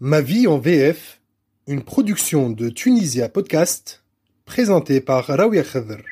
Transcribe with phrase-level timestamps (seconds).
[0.00, 1.22] Ma vie en VF,
[1.66, 4.02] une production de Tunisia Podcast,
[4.44, 6.02] présentée par Raouia Khadr.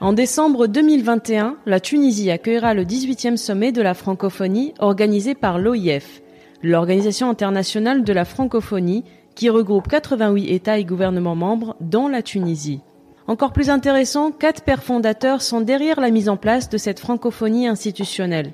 [0.00, 6.22] En décembre 2021, la Tunisie accueillera le 18e sommet de la francophonie organisé par l'OIF,
[6.62, 9.04] l'Organisation internationale de la francophonie,
[9.34, 12.80] qui regroupe 88 États et gouvernements membres, dont la Tunisie.
[13.26, 17.68] Encore plus intéressant, quatre pères fondateurs sont derrière la mise en place de cette francophonie
[17.68, 18.52] institutionnelle.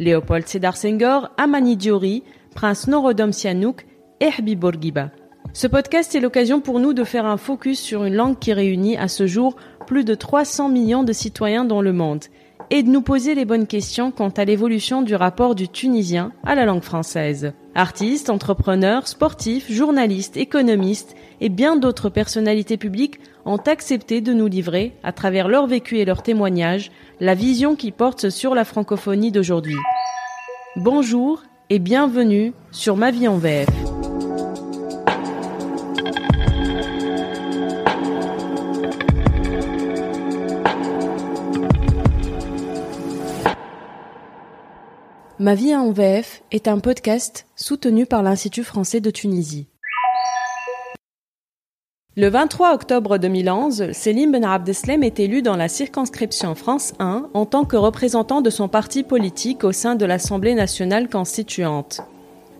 [0.00, 3.86] Léopold Sédar Senghor, Amani Diori, Prince Norodom Sihanouk
[4.20, 5.10] et Habib Bourguiba.
[5.52, 8.96] Ce podcast est l'occasion pour nous de faire un focus sur une langue qui réunit
[8.96, 12.24] à ce jour plus de 300 millions de citoyens dans le monde
[12.70, 16.54] et de nous poser les bonnes questions quant à l'évolution du rapport du tunisien à
[16.54, 17.52] la langue française.
[17.74, 24.92] Artistes, entrepreneurs, sportifs, journalistes, économistes et bien d'autres personnalités publiques ont accepté de nous livrer,
[25.02, 29.76] à travers leur vécu et leurs témoignages, la vision qui porte sur la francophonie d'aujourd'hui.
[30.76, 31.42] Bonjour
[31.72, 33.68] et bienvenue sur Ma vie en VF.
[45.38, 49.68] Ma vie en VF est un podcast soutenu par l'Institut français de Tunisie.
[52.16, 57.46] Le 23 octobre 2011, Selim Ben Abdeslam est élu dans la circonscription France 1 en
[57.46, 62.00] tant que représentant de son parti politique au sein de l'Assemblée nationale constituante.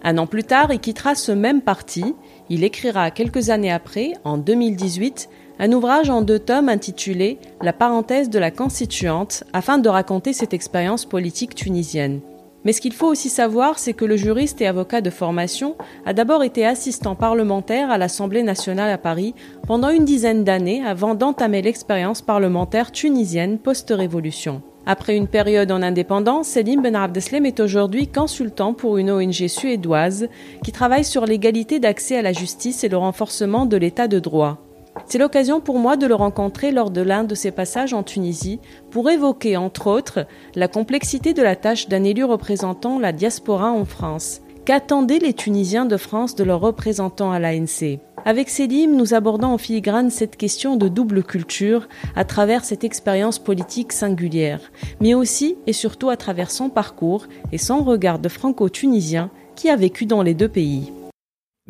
[0.04, 2.14] Un an plus tard, il quittera ce même parti.
[2.48, 5.28] Il écrira quelques années après, en 2018,
[5.58, 10.54] un ouvrage en deux tomes intitulé La parenthèse de la constituante afin de raconter cette
[10.54, 12.20] expérience politique tunisienne.
[12.64, 16.12] Mais ce qu'il faut aussi savoir, c'est que le juriste et avocat de formation a
[16.12, 19.34] d'abord été assistant parlementaire à l'Assemblée nationale à Paris
[19.66, 24.62] pendant une dizaine d'années avant d'entamer l'expérience parlementaire tunisienne post-révolution.
[24.86, 30.28] Après une période en indépendance, Selim Ben Abdeslam est aujourd'hui consultant pour une ONG suédoise
[30.64, 34.69] qui travaille sur l'égalité d'accès à la justice et le renforcement de l'état de droit.
[35.06, 38.60] C'est l'occasion pour moi de le rencontrer lors de l'un de ses passages en Tunisie
[38.90, 43.84] pour évoquer, entre autres, la complexité de la tâche d'un élu représentant la diaspora en
[43.84, 44.40] France.
[44.64, 49.58] Qu'attendaient les Tunisiens de France de leurs représentants à l'ANC Avec Selim, nous abordons en
[49.58, 55.72] filigrane cette question de double culture à travers cette expérience politique singulière, mais aussi et
[55.72, 60.34] surtout à travers son parcours et son regard de franco-tunisien qui a vécu dans les
[60.34, 60.92] deux pays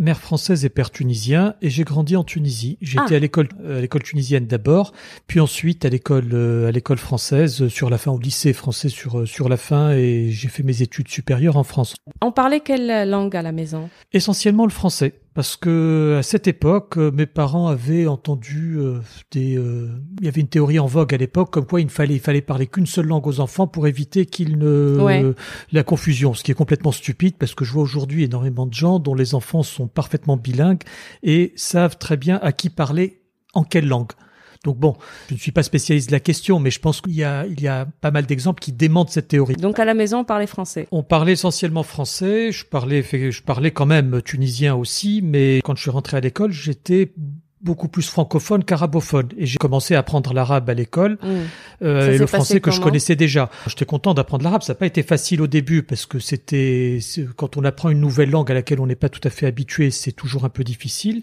[0.01, 2.79] mère française et père tunisien et j'ai grandi en Tunisie.
[2.81, 3.17] J'étais Ah.
[3.17, 4.93] à l'école euh, à l'école tunisienne d'abord,
[5.27, 8.89] puis ensuite à l'école euh, à l'école française euh, sur la fin au lycée français
[8.89, 11.95] sur sur la fin et j'ai fait mes études supérieures en France.
[12.23, 13.89] On parlait quelle langue à la maison?
[14.13, 18.99] Essentiellement le français parce que à cette époque euh, mes parents avaient entendu euh,
[19.31, 21.91] des euh, il y avait une théorie en vogue à l'époque comme quoi il ne
[21.91, 25.25] fallait il fallait parler qu'une seule langue aux enfants pour éviter qu'ils ne Ouais.
[25.73, 28.99] la confusion, ce qui est complètement stupide parce que je vois aujourd'hui énormément de gens
[28.99, 30.83] dont les enfants sont parfaitement bilingues
[31.23, 33.23] et savent très bien à qui parler
[33.55, 34.13] en quelle langue.
[34.65, 34.95] Donc bon,
[35.29, 37.61] je ne suis pas spécialiste de la question, mais je pense qu'il y a, il
[37.63, 39.57] y a pas mal d'exemples qui démentent cette théorie.
[39.57, 40.87] Donc à la maison, on parlait français.
[40.91, 45.83] On parlait essentiellement français, je parlais, je parlais quand même tunisien aussi, mais quand je
[45.83, 47.13] suis rentré à l'école, j'étais
[47.63, 49.29] beaucoup plus francophone qu'arabophone.
[49.37, 51.27] Et j'ai commencé à apprendre l'arabe à l'école, Mm.
[51.83, 53.51] euh, et le français que je connaissais déjà.
[53.67, 54.63] J'étais content d'apprendre l'arabe.
[54.63, 56.99] Ça n'a pas été facile au début parce que c'était
[57.37, 59.91] quand on apprend une nouvelle langue à laquelle on n'est pas tout à fait habitué,
[59.91, 61.23] c'est toujours un peu difficile.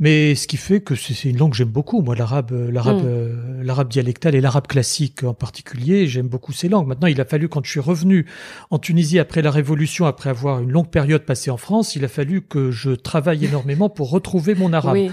[0.00, 2.02] Mais ce qui fait que c'est une langue que j'aime beaucoup.
[2.02, 3.06] Moi, l'arabe, euh, l'arabe, Mm.
[3.06, 6.86] euh, l'arabe dialectal et l'arabe classique en particulier, j'aime beaucoup ces langues.
[6.88, 8.26] Maintenant, il a fallu quand je suis revenu
[8.70, 12.08] en Tunisie après la Révolution, après avoir une longue période passée en France, il a
[12.08, 14.94] fallu que je travaille énormément pour retrouver mon arabe.
[14.94, 15.10] Oui.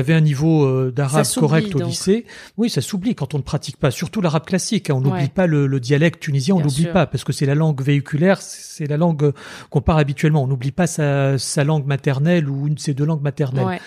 [0.00, 2.24] J'avais un niveau euh, d'arabe correct au lycée.
[2.56, 4.88] Oui, ça s'oublie quand on ne pratique pas, surtout l'arabe classique.
[4.88, 4.94] hein.
[4.96, 5.28] On n'oublie Ouais.
[5.28, 8.86] pas le, le dialecte tunisien, on n'oublie pas parce que c'est la langue véhiculaire, c'est
[8.86, 9.32] la langue euh,
[9.68, 10.42] qu'on parle habituellement.
[10.42, 13.66] On n'oublie pas sa, sa langue maternelle ou une de ses deux langues maternelles.
[13.66, 13.80] Ouais.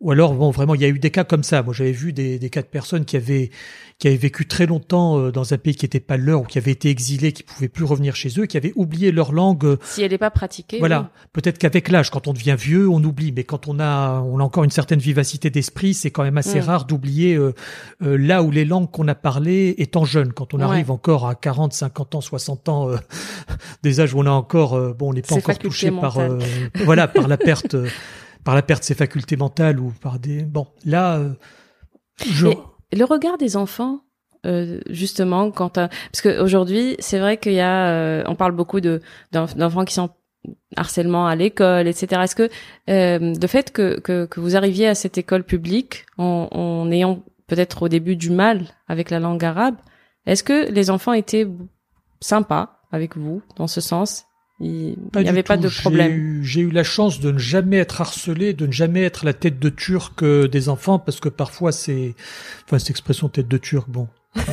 [0.00, 1.62] Ou alors, bon, vraiment, il y a eu des cas comme ça.
[1.62, 3.50] Moi, j'avais vu des, des cas de personnes qui avaient
[3.98, 6.44] qui avaient vécu très longtemps euh, dans un pays qui n'était pas le leur ou
[6.44, 9.64] qui avaient été exilés, qui pouvaient plus revenir chez eux, qui avaient oublié leur langue
[9.64, 10.78] euh, Si elle n'est pas pratiquée.
[10.80, 11.08] voilà.
[11.32, 14.42] Peut-être qu'avec l'âge, quand on devient vieux, on oublie, mais quand on a, on a
[14.42, 16.64] encore une certaine vivacité d'esprit, c'est quand même assez Mm.
[16.64, 17.54] rare d'oublier euh,
[18.02, 20.34] euh, là où les langues qu'on a parlé étant jeune.
[20.34, 20.64] Quand on Ouais.
[20.64, 22.96] arrive encore à 40, 50 ans, 60 ans, euh,
[23.82, 26.38] des âges où on a encore, bon, on n'est pas encore touché par, euh,
[26.84, 27.76] voilà, par la perte,
[28.46, 31.30] par la perte de ses facultés mentales ou par des, bon, là, euh,
[32.24, 32.46] je,
[32.92, 34.02] Le regard des enfants,
[34.46, 39.02] euh, justement, quand parce qu'aujourd'hui, c'est vrai qu'il y a, euh, on parle beaucoup de
[39.32, 40.10] d'enf- d'enfants qui sont
[40.76, 42.22] harcèlement à l'école, etc.
[42.22, 42.48] Est-ce que
[42.88, 47.24] euh, le fait que, que que vous arriviez à cette école publique en, en ayant
[47.48, 49.76] peut-être au début du mal avec la langue arabe,
[50.24, 51.48] est-ce que les enfants étaient
[52.20, 54.26] sympas avec vous dans ce sens?
[54.58, 56.40] Il n'y avait pas de problème.
[56.42, 59.58] J'ai eu, la chance de ne jamais être harcelé, de ne jamais être la tête
[59.58, 62.14] de turc euh, des enfants, parce que parfois c'est,
[62.64, 64.08] enfin cette expression tête de turc, bon,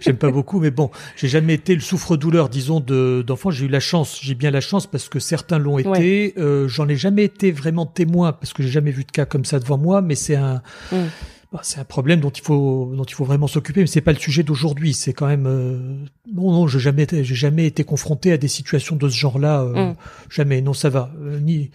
[0.00, 3.50] j'aime pas beaucoup, mais bon, j'ai jamais été le souffre-douleur, disons, d'enfants.
[3.50, 6.34] j'ai eu la chance, j'ai bien la chance parce que certains l'ont été.
[6.36, 9.44] Euh, J'en ai jamais été vraiment témoin parce que j'ai jamais vu de cas comme
[9.44, 10.62] ça devant moi, mais c'est un,
[10.92, 10.96] mm.
[11.54, 13.80] Bah, c'est un problème dont il faut, dont il faut vraiment s'occuper.
[13.80, 14.92] Mais c'est pas le sujet d'aujourd'hui.
[14.92, 15.78] C'est quand même, euh,
[16.34, 19.62] non, non, j'ai jamais, j'ai jamais été confronté à des situations de ce genre-là.
[19.62, 19.94] Euh, mm.
[20.30, 20.60] Jamais.
[20.60, 21.12] Non, ça va.
[21.22, 21.70] Euh, ni.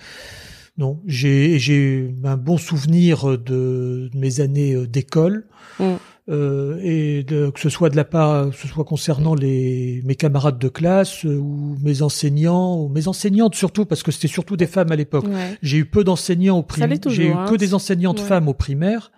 [0.77, 5.45] Non, j'ai j'ai un bon souvenir de, mes années d'école.
[5.79, 5.95] Mm
[6.29, 10.15] euh, et de, que ce soit de la part, que ce soit concernant les mes
[10.15, 14.55] camarades de classe euh, ou mes enseignants ou mes enseignantes surtout parce que c'était surtout
[14.55, 15.25] des femmes à l'époque.
[15.63, 17.45] J'ai eu peu d'enseignants au primaire, j'ai eu hein.
[17.49, 19.11] que des enseignantes femmes au primaire.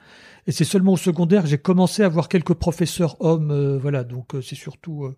[0.52, 4.04] Et c'est seulement au secondaire que j'ai commencé à avoir quelques professeurs hommes, euh, voilà.
[4.04, 5.10] Donc euh, c'est surtout.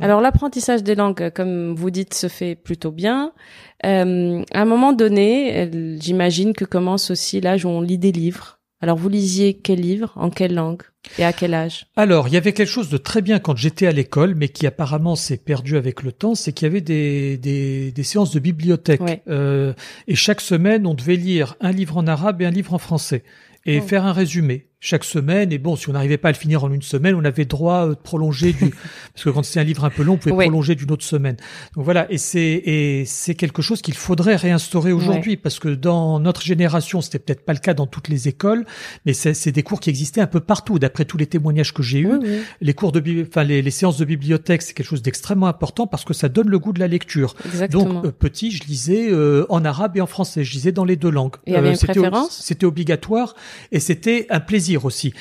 [0.00, 3.34] Alors l'apprentissage des langues, comme vous dites, se fait plutôt bien.
[3.82, 5.70] à un moment donné,
[6.00, 8.60] j'imagine que commence aussi l'âge où on lit des livres.
[8.80, 10.82] Alors vous lisiez quel livre, en quelle langue?
[11.18, 11.86] Et à quel âge?
[11.94, 14.66] Alors il y avait quelque chose de très bien quand j'étais à l'école, mais qui
[14.66, 18.40] apparemment s'est perdu avec le temps, c'est qu'il y avait des, des, des, séances de
[18.40, 19.22] bibliothèque.
[19.28, 19.74] Euh,
[20.08, 23.22] et chaque semaine, on devait lire un livre en arabe et un livre en français
[23.64, 23.82] et oh.
[23.82, 25.52] faire un résumé chaque semaine.
[25.52, 27.88] Et bon, si on n'arrivait pas à le finir en une semaine, on avait droit
[27.88, 28.74] de prolonger du,
[29.14, 31.36] parce que quand c'est un livre un peu long, on pouvait prolonger d'une autre semaine.
[31.76, 32.10] Donc voilà.
[32.10, 37.00] Et c'est, et c'est quelque chose qu'il faudrait réinstaurer aujourd'hui parce que dans notre génération,
[37.00, 38.66] c'était peut-être pas le cas dans toutes les écoles,
[39.06, 40.80] mais c'est, des cours qui existaient un peu partout.
[40.80, 42.18] D'après tous les témoignages que j'ai eus,
[42.60, 46.04] les cours de, enfin, les, les séances de bibliothèque, c'est quelque chose d'extrêmement important parce
[46.04, 47.36] que ça donne le goût de la lecture.
[47.70, 50.42] Donc, euh, petit, je lisais euh, en arabe et en français.
[50.42, 51.36] Je lisais dans les deux langues.
[51.48, 52.40] Euh, une préférence?
[52.42, 53.36] C'était obligatoire
[53.70, 55.12] et c'était un plaisir aussi.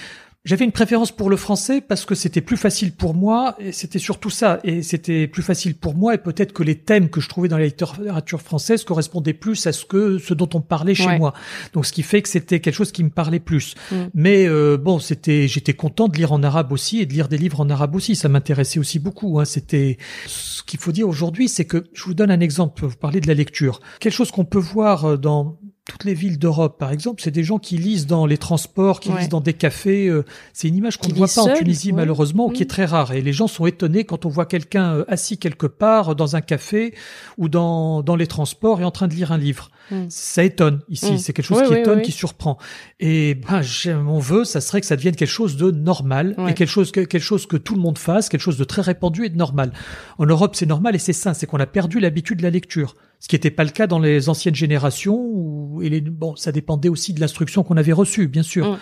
[0.44, 4.00] J'avais une préférence pour le français parce que c'était plus facile pour moi, et c'était
[4.00, 7.30] surtout ça, et c'était plus facile pour moi, et peut-être que les thèmes que je
[7.30, 11.16] trouvais dans la littérature française correspondaient plus à ce que ce dont on parlait chez
[11.20, 11.36] moi.
[11.74, 13.76] Donc, ce qui fait que c'était quelque chose qui me parlait plus.
[13.92, 13.96] Mm.
[14.16, 17.38] Mais euh, bon, c'était, j'étais content de lire en arabe aussi et de lire des
[17.38, 18.16] livres en arabe aussi.
[18.16, 19.40] Ça m'intéressait aussi beaucoup.
[19.40, 19.46] Hein.
[19.46, 22.84] C'était ce qu'il faut dire aujourd'hui, c'est que je vous donne un exemple.
[22.84, 23.80] Vous parlez de la lecture.
[24.00, 25.60] Quelque chose qu'on peut voir dans
[25.92, 29.12] toutes les villes d'Europe, par exemple, c'est des gens qui lisent dans les transports, qui
[29.12, 30.08] lisent dans des cafés.
[30.08, 30.24] Euh,
[30.54, 33.12] c'est une image qu'on ne voit pas en Tunisie, malheureusement, qui est très rare.
[33.12, 36.42] Et les gens sont étonnés quand on voit quelqu'un euh, assis quelque part dans un
[36.42, 36.96] café
[37.38, 39.70] ou dans, dans les transports et en train de lire un livre.
[39.92, 40.06] Mm.
[40.10, 41.14] Ça étonne ici.
[41.14, 41.18] Mm.
[41.18, 42.58] C'est quelque chose qui étonne, qui surprend.
[43.00, 43.62] Et ben,
[44.02, 47.02] mon vœu, ça serait que ça devienne quelque chose de normal et quelque chose, que,
[47.02, 49.72] quelque chose que tout le monde fasse, quelque chose de très répandu et de normal.
[50.18, 51.34] En Europe, c'est normal et c'est sain.
[51.34, 54.00] C'est qu'on a perdu l'habitude de la lecture ce qui n'était pas le cas dans
[54.00, 55.16] les anciennes générations.
[55.16, 58.78] Où, et les, bon, ça dépendait aussi de l'instruction qu'on avait reçue, bien sûr, mm.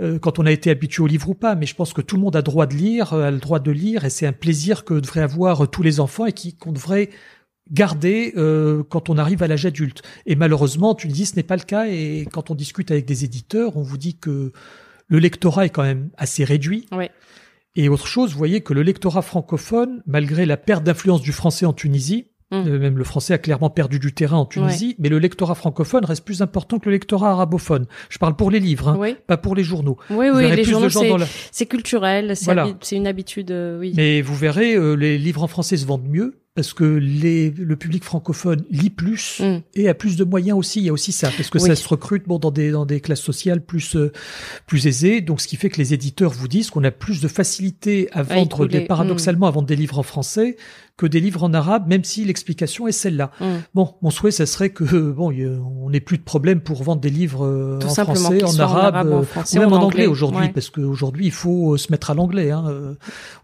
[0.00, 1.56] euh, quand on a été habitué au livre ou pas.
[1.56, 3.58] Mais je pense que tout le monde a droit de lire, euh, a le droit
[3.58, 6.70] de lire, et c'est un plaisir que devraient avoir tous les enfants et qui qu'on
[6.70, 7.10] devrait
[7.70, 10.02] garder euh, quand on arrive à l'âge adulte.
[10.26, 11.86] Et malheureusement, tu dis ce n'est pas le cas.
[11.86, 14.52] Et quand on discute avec des éditeurs, on vous dit que
[15.08, 16.86] le lectorat est quand même assez réduit.
[16.92, 17.06] Oui.
[17.76, 21.66] Et autre chose, vous voyez que le lectorat francophone, malgré la perte d'influence du français
[21.66, 22.66] en Tunisie, Mmh.
[22.66, 26.04] Euh, même le français a clairement perdu du terrain en Tunisie, mais le lectorat francophone
[26.04, 27.86] reste plus important que le lectorat arabophone.
[28.08, 29.98] Je parle pour les livres, hein, pas pour les journaux.
[30.10, 30.88] Oui, oui, les journaux,
[31.52, 33.92] c'est culturel, c'est une habitude, euh, oui.
[33.96, 37.76] Mais vous verrez, euh, les livres en français se vendent mieux parce que les, le
[37.76, 39.62] public francophone lit plus mm.
[39.74, 40.80] et a plus de moyens aussi.
[40.80, 43.00] Il y a aussi ça, parce que ça se recrute bon dans des dans des
[43.00, 44.12] classes sociales plus euh,
[44.66, 45.20] plus aisées.
[45.20, 48.22] Donc, ce qui fait que les éditeurs vous disent qu'on a plus de facilité à
[48.22, 50.56] vendre, des, paradoxalement, à vendre des livres en français
[51.00, 53.30] que des livres en arabe, même si l'explication est celle-là.
[53.40, 53.44] Mm.
[53.72, 57.08] Bon, mon souhait, ça serait que bon, on n'ait plus de problème pour vendre des
[57.08, 61.32] livres euh, en français, en arabe, en ou même en, anglais, aujourd'hui, parce qu'aujourd'hui, il
[61.32, 62.96] faut euh, se mettre à l'anglais hein,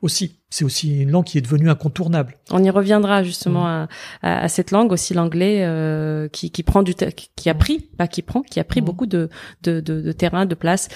[0.02, 2.36] aussi c'est aussi une langue qui est devenue incontournable.
[2.50, 3.88] On y reviendra justement mm.
[4.22, 8.06] à, à, cette langue aussi l'anglais euh, qui, qui prend du qui a pris pas
[8.06, 8.84] qui prend qui a pris mm.
[8.84, 9.28] beaucoup de,
[9.64, 10.88] de, de, de terrain de place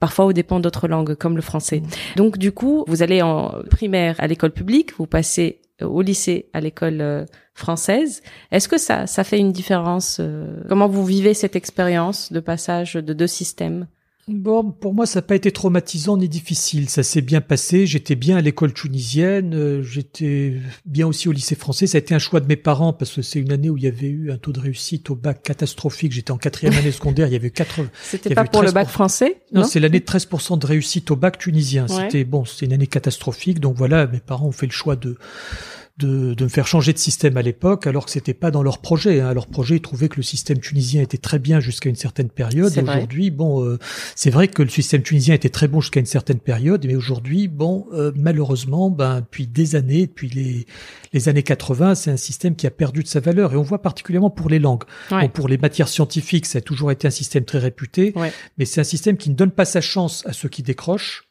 [0.00, 1.82] parfois au dépend d'autres langues comme le français.
[2.16, 6.60] Donc du coup, vous allez en primaire à l'école publique, vous passez au lycée à
[6.60, 8.22] l'école euh, française.
[8.50, 12.94] Est-ce que ça ça fait une différence euh, Comment vous vivez cette expérience de passage
[12.94, 13.86] de deux systèmes?
[14.28, 16.90] Bon, pour moi, ça n'a pas été traumatisant ni difficile.
[16.90, 17.86] Ça s'est bien passé.
[17.86, 19.54] J'étais bien à l'école tunisienne.
[19.54, 20.54] Euh, j'étais
[20.84, 21.86] bien aussi au lycée français.
[21.86, 23.84] Ça a été un choix de mes parents parce que c'est une année où il
[23.84, 26.10] y avait eu un taux de réussite au bac catastrophique.
[26.10, 27.28] J'étais en quatrième année secondaire.
[27.28, 27.82] Il y avait quatre.
[28.02, 31.38] C'était pas pour le bac français Non, c'est l'année de 13% de réussite au bac
[31.38, 31.86] tunisien.
[31.86, 33.60] C'était bon, c'était une année catastrophique.
[33.60, 35.16] Donc voilà, mes parents ont fait le choix de
[35.98, 38.78] de, de me faire changer de système à l'époque, alors que c'était pas dans leur
[38.82, 39.20] projet.
[39.20, 39.32] Hein.
[39.32, 42.70] Leur projet, ils trouvaient que le système tunisien était très bien jusqu'à une certaine période.
[42.70, 42.96] C'est Et vrai.
[42.96, 43.78] aujourd'hui, bon, euh,
[44.14, 47.48] c'est vrai que le système tunisien était très bon jusqu'à une certaine période, mais aujourd'hui,
[47.48, 50.66] bon, euh, malheureusement, ben, depuis des années, depuis les,
[51.14, 53.52] les années 80, c'est un système qui a perdu de sa valeur.
[53.54, 54.84] Et on voit particulièrement pour les langues.
[55.10, 55.22] Ouais.
[55.22, 58.32] Bon, pour les matières scientifiques, ça a toujours été un système très réputé, Ouais.
[58.58, 61.22] mais c'est un système qui ne donne pas sa chance à ceux qui décrochent.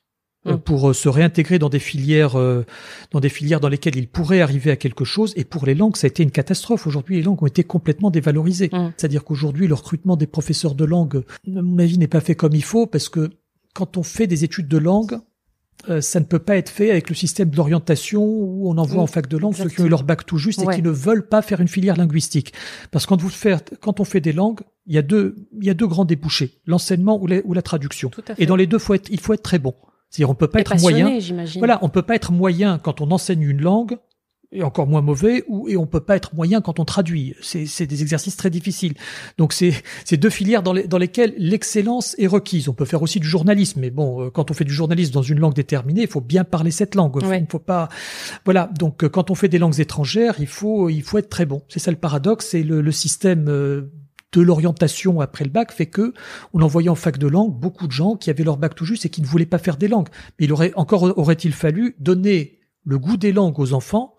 [0.48, 0.60] Euh, Mm.
[0.60, 2.66] pour euh, se réintégrer dans des filières euh,
[3.12, 5.96] dans des filières dans lesquelles ils pourraient arriver à quelque chose et pour les langues
[5.96, 8.92] ça a été une catastrophe aujourd'hui les langues ont été complètement dévalorisées Mm.
[8.98, 12.54] c'est-à-dire qu'aujourd'hui le recrutement des professeurs de langue à mon avis n'est pas fait comme
[12.54, 13.30] il faut parce que
[13.74, 15.20] quand on fait des études de langue
[15.90, 19.06] euh, ça ne peut pas être fait avec le système d'orientation où on envoie Mm.
[19.06, 20.76] en fac de langue ceux qui ont eu leur bac tout juste et Ouais.
[20.76, 22.54] qui ne veulent pas faire une filière linguistique.
[22.92, 25.66] Parce que quand vous faites, quand on fait des langues, il y a deux, il
[25.66, 28.10] y a deux grands débouchés, l'enseignement ou la, ou la traduction.
[28.10, 28.42] Tout à fait.
[28.42, 29.76] Et dans les deux, faut être, il faut être très bon.
[30.16, 31.20] C'est-à-dire, on peut pas Et être moyen.
[31.58, 33.98] Voilà, on peut pas être moyen quand on enseigne une langue
[34.52, 37.34] et encore moins mauvais, ou et on peut pas être moyen quand on traduit.
[37.42, 38.94] C'est c'est des exercices très difficiles.
[39.38, 39.74] Donc c'est
[40.06, 42.70] c'est deux filières dans, les, dans lesquelles l'excellence est requise.
[42.70, 45.24] On peut faire aussi du journalisme, mais bon, euh, quand on fait du journalisme dans
[45.24, 47.18] une langue déterminée, il faut bien parler cette langue.
[47.18, 47.40] Ouais.
[47.40, 47.90] Il ne faut pas,
[48.46, 48.70] voilà.
[48.80, 51.64] Donc euh, quand on fait des langues étrangères, il faut il faut être très bon.
[51.68, 52.48] C'est ça le paradoxe.
[52.52, 53.50] C'est le, le système.
[53.50, 53.92] euh,
[54.36, 56.14] de l'orientation après le bac fait que
[56.54, 59.06] on envoyait en fac de langue beaucoup de gens qui avaient leur bac tout juste
[59.06, 60.10] et qui ne voulaient pas faire des langues.
[60.40, 64.16] Mais il aurait encore aurait-il fallu donner le goût des langues aux enfants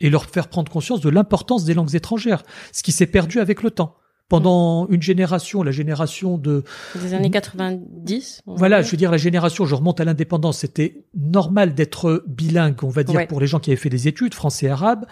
[0.00, 2.42] et leur faire prendre conscience de l'importance des langues étrangères,
[2.72, 3.96] ce qui s'est perdu avec le temps.
[4.28, 6.64] Pendant une génération, la génération de
[7.00, 8.40] Des années 90.
[8.46, 12.24] on va voilà, je veux dire la génération, je remonte à l'indépendance, c'était normal d'être
[12.26, 13.26] bilingue, on va dire Ouais.
[13.26, 15.04] pour les gens qui avaient fait des études français arabe.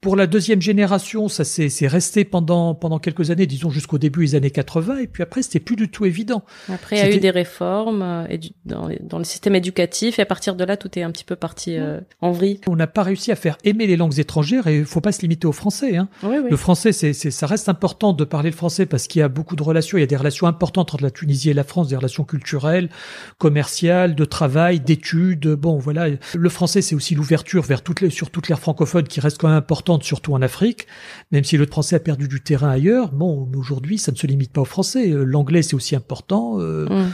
[0.00, 4.24] Pour la deuxième génération, ça s'est c'est resté pendant pendant quelques années, disons jusqu'au début
[4.24, 6.42] des années 80 et puis après c'était plus du tout évident.
[6.70, 10.26] Après, il y a eu des réformes euh, dans, dans le système éducatif et à
[10.26, 12.62] partir de là, tout est un petit peu parti euh, en vrille.
[12.66, 15.20] On n'a pas réussi à faire aimer les langues étrangères et il faut pas se
[15.20, 16.08] limiter au français hein.
[16.22, 16.50] Oui, oui.
[16.50, 19.54] Le français, c'est, ça reste important de parler le français parce qu'il y a beaucoup
[19.54, 19.98] de relations.
[19.98, 22.88] Il y a des relations importantes entre la Tunisie et la France, des relations culturelles,
[23.36, 25.46] commerciales, de travail, d'études.
[25.48, 26.06] Bon, voilà.
[26.34, 29.48] Le français, c'est aussi l'ouverture vers toutes les, sur toutes les francophones qui reste quand
[29.48, 30.86] même importante, surtout en Afrique.
[31.32, 34.52] Même si le français a perdu du terrain ailleurs, bon, aujourd'hui, ça ne se limite
[34.52, 35.10] pas au français.
[35.10, 36.58] Euh, L'anglais, c'est aussi important.
[36.60, 37.10] Euh, Mm.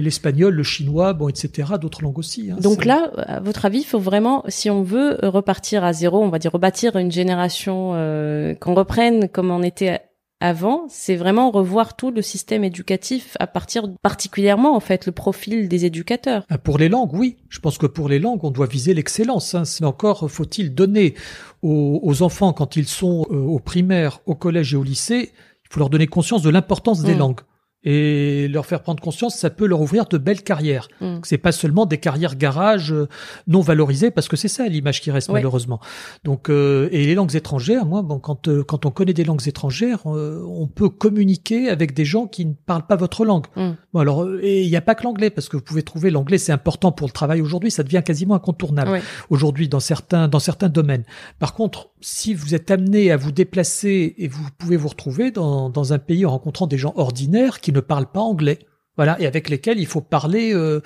[0.00, 1.72] l'espagnol, le chinois, bon, etc.
[1.80, 2.50] D'autres langues aussi.
[2.50, 2.56] hein.
[2.60, 6.28] Donc là, à votre avis, il faut vraiment, si on veut repartir à zéro, on
[6.28, 10.00] va dire rebâtir une génération, euh, qu'on reprenne comme on était
[10.40, 15.68] avant, c'est vraiment revoir tout le système éducatif à partir particulièrement en fait le profil
[15.68, 16.44] des éducateurs.
[16.48, 17.36] Ah, Pour les langues, oui.
[17.48, 19.54] Je pense que pour les langues, on doit viser l'excellence.
[19.54, 19.64] Hein.
[19.80, 21.14] Mais encore faut-il donner
[21.62, 25.32] aux, aux enfants, quand ils sont euh, au primaire, au collège et au lycée,
[25.64, 27.18] il faut leur donner conscience de l'importance des Mm.
[27.18, 27.40] langues.
[27.84, 30.88] Et leur faire prendre conscience, ça peut leur ouvrir de belles carrières.
[31.00, 31.18] Mm.
[31.22, 33.08] C'est pas seulement des carrières garage euh,
[33.46, 35.78] non valorisées, parce que c'est ça l'image qui reste malheureusement.
[36.24, 39.46] Donc, euh, et les langues étrangères, moi, bon, quand euh, quand on connaît des langues
[39.46, 43.46] étrangères, euh, on peut communiquer avec des gens qui ne parlent pas votre langue.
[43.54, 43.70] Mm.
[43.92, 46.38] Bon, alors, et il n'y a pas que l'anglais, parce que vous pouvez trouver l'anglais,
[46.38, 49.02] c'est important pour le travail aujourd'hui, ça devient quasiment incontournable Ouais.
[49.30, 51.04] aujourd'hui dans certains dans certains domaines.
[51.38, 55.70] Par contre, si vous êtes amené à vous déplacer et vous pouvez vous retrouver dans
[55.70, 58.58] dans un pays en rencontrant des gens ordinaires qui ne parlent pas anglais.
[58.98, 60.80] Voilà, et avec lesquels il faut parler, euh,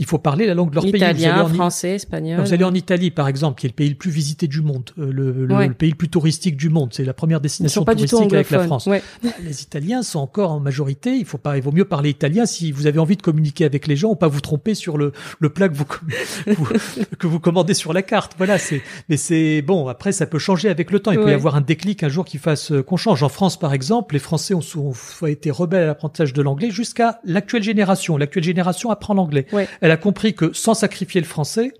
[0.00, 0.90] il faut parler la langue de leur pays.
[0.96, 2.40] Vous allez Italien, en- français, espagnol.
[2.40, 4.90] vous allez en Italie, par exemple, qui est le pays le plus visité du monde,
[4.98, 5.68] euh, le, le- Ouais.
[5.68, 6.90] le pays le plus touristique du monde.
[6.92, 8.64] C'est la première destination touristique avec la.
[8.64, 8.86] France.
[8.86, 9.02] Ouais.
[9.44, 11.14] Les Italiens sont encore en majorité.
[11.16, 13.86] Il faut pas, il vaut mieux parler italien si vous avez envie de communiquer avec
[13.86, 15.84] les gens, ou pas vous tromper sur le, le plat que vous,
[17.18, 18.32] que vous commandez sur la carte.
[18.38, 19.88] Voilà, c'est, mais c'est bon.
[19.88, 21.12] Après, ça peut changer avec le temps.
[21.12, 23.22] Il peut y avoir un déclic un jour qui fasse euh, qu'on change.
[23.22, 27.20] En France, par exemple, les Français ont, ont été rebelles à l'apprentissage de l'anglais jusqu'à
[27.50, 28.16] l'actuelle génération.
[28.16, 29.46] L'actuelle génération apprend l'anglais.
[29.52, 29.68] Ouais.
[29.80, 31.72] Elle a compris que sans sacrifier le français,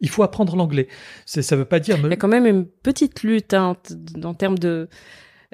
[0.00, 0.88] il faut apprendre l'anglais.
[1.26, 1.96] Ça veut pas dire.
[2.02, 3.76] Il y a quand même une petite lutte hein,
[4.24, 4.88] en termes de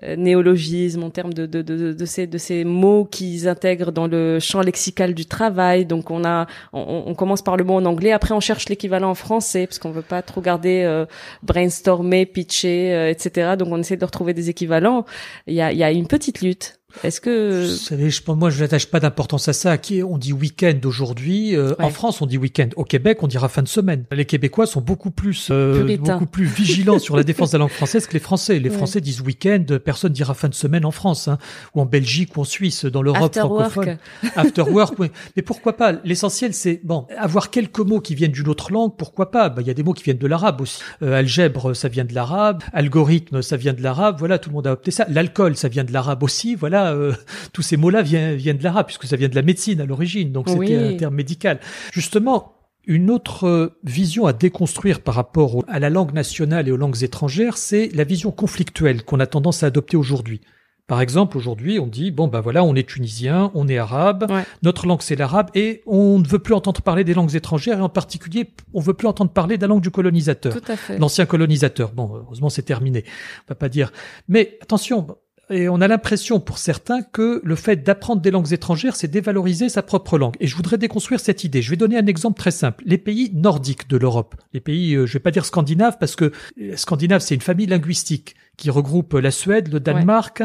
[0.05, 4.07] euh, néologisme, en termes de, de, de, de, ces, de ces mots qu'ils intègrent dans
[4.07, 5.85] le champ lexical du travail.
[5.85, 9.11] Donc on a, on, on commence par le mot en anglais, après on cherche l'équivalent
[9.11, 11.05] en français parce qu'on veut pas trop garder euh,
[11.43, 13.57] brainstormer, pitcher, euh, etc.
[13.59, 15.05] Donc on essaie de retrouver des équivalents.
[15.47, 16.78] Il y a, il y a une petite lutte.
[17.05, 19.77] Est-ce que Vous savez, je, moi, je n'attache pas d'importance à ça.
[19.77, 21.55] Qui on dit week-end aujourd'hui.
[21.55, 21.85] euh, Ouais.
[21.85, 22.71] En France, on dit week-end.
[22.77, 24.05] Au Québec, on dira fin de semaine.
[24.11, 27.71] Les Québécois sont beaucoup plus, euh, beaucoup plus vigilants sur la défense de la langue
[27.71, 28.59] française que les Français.
[28.59, 28.77] Les Ouais.
[28.77, 29.65] Français disent week-end.
[29.85, 31.37] Personne dira fin de semaine en France, hein,
[31.75, 33.99] ou en Belgique, ou en Suisse, dans l'Europe after francophone.
[34.25, 34.95] work After work.
[35.37, 35.93] Mais pourquoi pas?
[36.05, 38.93] L'essentiel, c'est bon, avoir quelques mots qui viennent d'une autre langue.
[38.97, 39.51] Pourquoi pas?
[39.51, 40.81] Bah, Il y a des mots qui viennent de l'arabe aussi.
[41.03, 42.63] Euh, algèbre, ça vient de l'arabe.
[42.73, 44.17] Algorithme, ça vient de l'arabe.
[44.19, 45.05] Voilà, tout le monde a opté ça.
[45.11, 46.55] L'alcool, ça vient de l'arabe aussi.
[46.55, 47.13] Voilà, euh,
[47.53, 50.33] tous ces mots-là viennent, viennent de l'arabe puisque ça vient de la médecine à l'origine.
[50.33, 51.61] Donc c'était un terme médical.
[51.93, 52.55] Justement.
[52.91, 57.59] Une autre vision à déconstruire par rapport à la langue nationale et aux langues étrangères,
[57.59, 60.41] c'est la vision conflictuelle qu'on a tendance à adopter aujourd'hui.
[60.89, 64.27] Par exemple, aujourd'hui, on dit bon ben voilà, on est tunisien, on est arabe,
[64.63, 67.83] notre langue c'est l'arabe et on ne veut plus entendre parler des langues étrangères et
[67.83, 70.55] en particulier, on veut plus entendre parler de la langue du colonisateur,
[70.99, 71.93] l'ancien colonisateur.
[71.93, 73.93] Bon, heureusement c'est terminé, on va pas dire.
[74.29, 75.07] Mais attention,
[75.51, 79.69] et on a l'impression pour certains que le fait d'apprendre des langues étrangères, c'est dévaloriser
[79.69, 80.37] sa propre langue.
[80.41, 81.63] Et je voudrais déconstruire cette idée.
[81.63, 82.85] Je vais donner un exemple très simple.
[82.87, 86.33] Les pays nordiques de l'Europe, les pays, euh, je vais pas dire scandinaves parce que
[86.61, 90.43] euh, scandinave c'est une famille linguistique qui regroupe la Suède, le Danemark,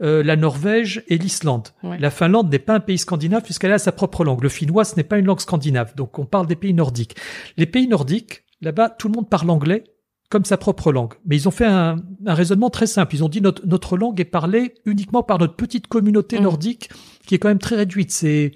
[0.00, 1.68] euh, la Norvège et l'Islande.
[1.82, 4.42] La Finlande n'est pas un pays scandinave puisqu'elle a sa propre langue.
[4.42, 5.94] Le finnois, ce n'est pas une langue scandinave.
[5.96, 7.16] Donc on parle des pays nordiques.
[7.56, 9.82] Les pays nordiques, là-bas, tout le monde parle anglais
[10.30, 11.14] comme sa propre langue.
[11.26, 13.14] Mais ils ont fait un, raisonnement très simple.
[13.14, 16.42] Ils ont dit notre, notre langue est parlée uniquement par notre petite communauté mm.
[16.42, 16.90] nordique
[17.26, 18.10] qui est quand même très réduite.
[18.10, 18.52] C'est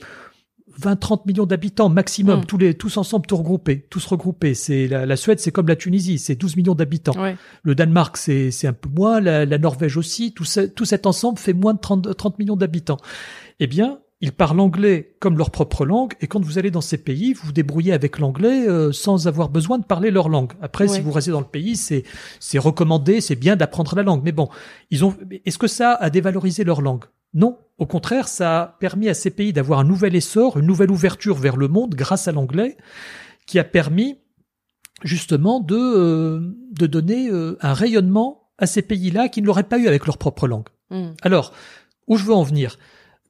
[0.80, 2.44] 20-30 millions d'habitants maximum, mm.
[2.46, 4.54] tous les tous ensemble, tous regroupés, tous regroupés.
[4.54, 7.14] C'est la, Suède, c'est comme la Tunisie, c'est 12 millions d'habitants.
[7.62, 10.34] Le Danemark, c'est c'est un peu moins, la, Norvège aussi.
[10.34, 12.98] Tout, tout cet ensemble fait moins de 30, 30 millions d'habitants.
[13.60, 16.96] Eh bien, ils parlent anglais comme leur propre langue, et quand vous allez dans ces
[16.96, 20.52] pays, vous vous débrouillez avec l'anglais euh, sans avoir besoin de parler leur langue.
[20.62, 22.04] Après, si vous restez dans le pays, c'est
[22.38, 24.22] c'est recommandé, c'est bien d'apprendre la langue.
[24.24, 24.48] Mais bon,
[24.90, 25.14] ils ont.
[25.44, 27.04] Est-ce que ça a dévalorisé leur langue?
[27.34, 27.58] Non.
[27.78, 31.34] Au contraire, ça a permis à ces pays d'avoir un nouvel essor, une nouvelle ouverture
[31.34, 32.76] vers le monde grâce à l'anglais,
[33.46, 34.18] qui a permis
[35.02, 39.78] justement de euh, de donner euh, un rayonnement à ces pays-là qui ne l'auraient pas
[39.78, 40.68] eu avec leur propre langue.
[40.90, 41.10] Hmm.
[41.22, 41.52] Alors,
[42.06, 42.78] où je veux en venir?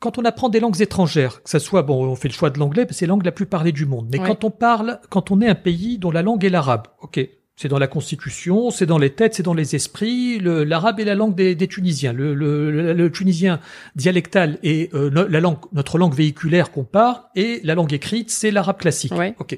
[0.03, 2.59] Quand on apprend des langues étrangères, que ça soit bon, on fait le choix de
[2.59, 4.09] l'anglais, parce que c'est la langue la plus parlée du monde.
[4.11, 7.21] Mais quand on parle, quand on est un pays dont la langue est l'arabe, ok,
[7.55, 10.41] c'est dans la constitution, c'est dans les têtes, c'est dans les esprits.
[10.41, 12.13] L'arabe est la langue des, Tunisiens.
[12.13, 13.61] Le, le, tunisien
[13.95, 18.51] dialectal est euh, la langue, notre langue véhiculaire qu'on parle, et la langue écrite, c'est
[18.51, 19.13] l'arabe classique.
[19.39, 19.57] Ok,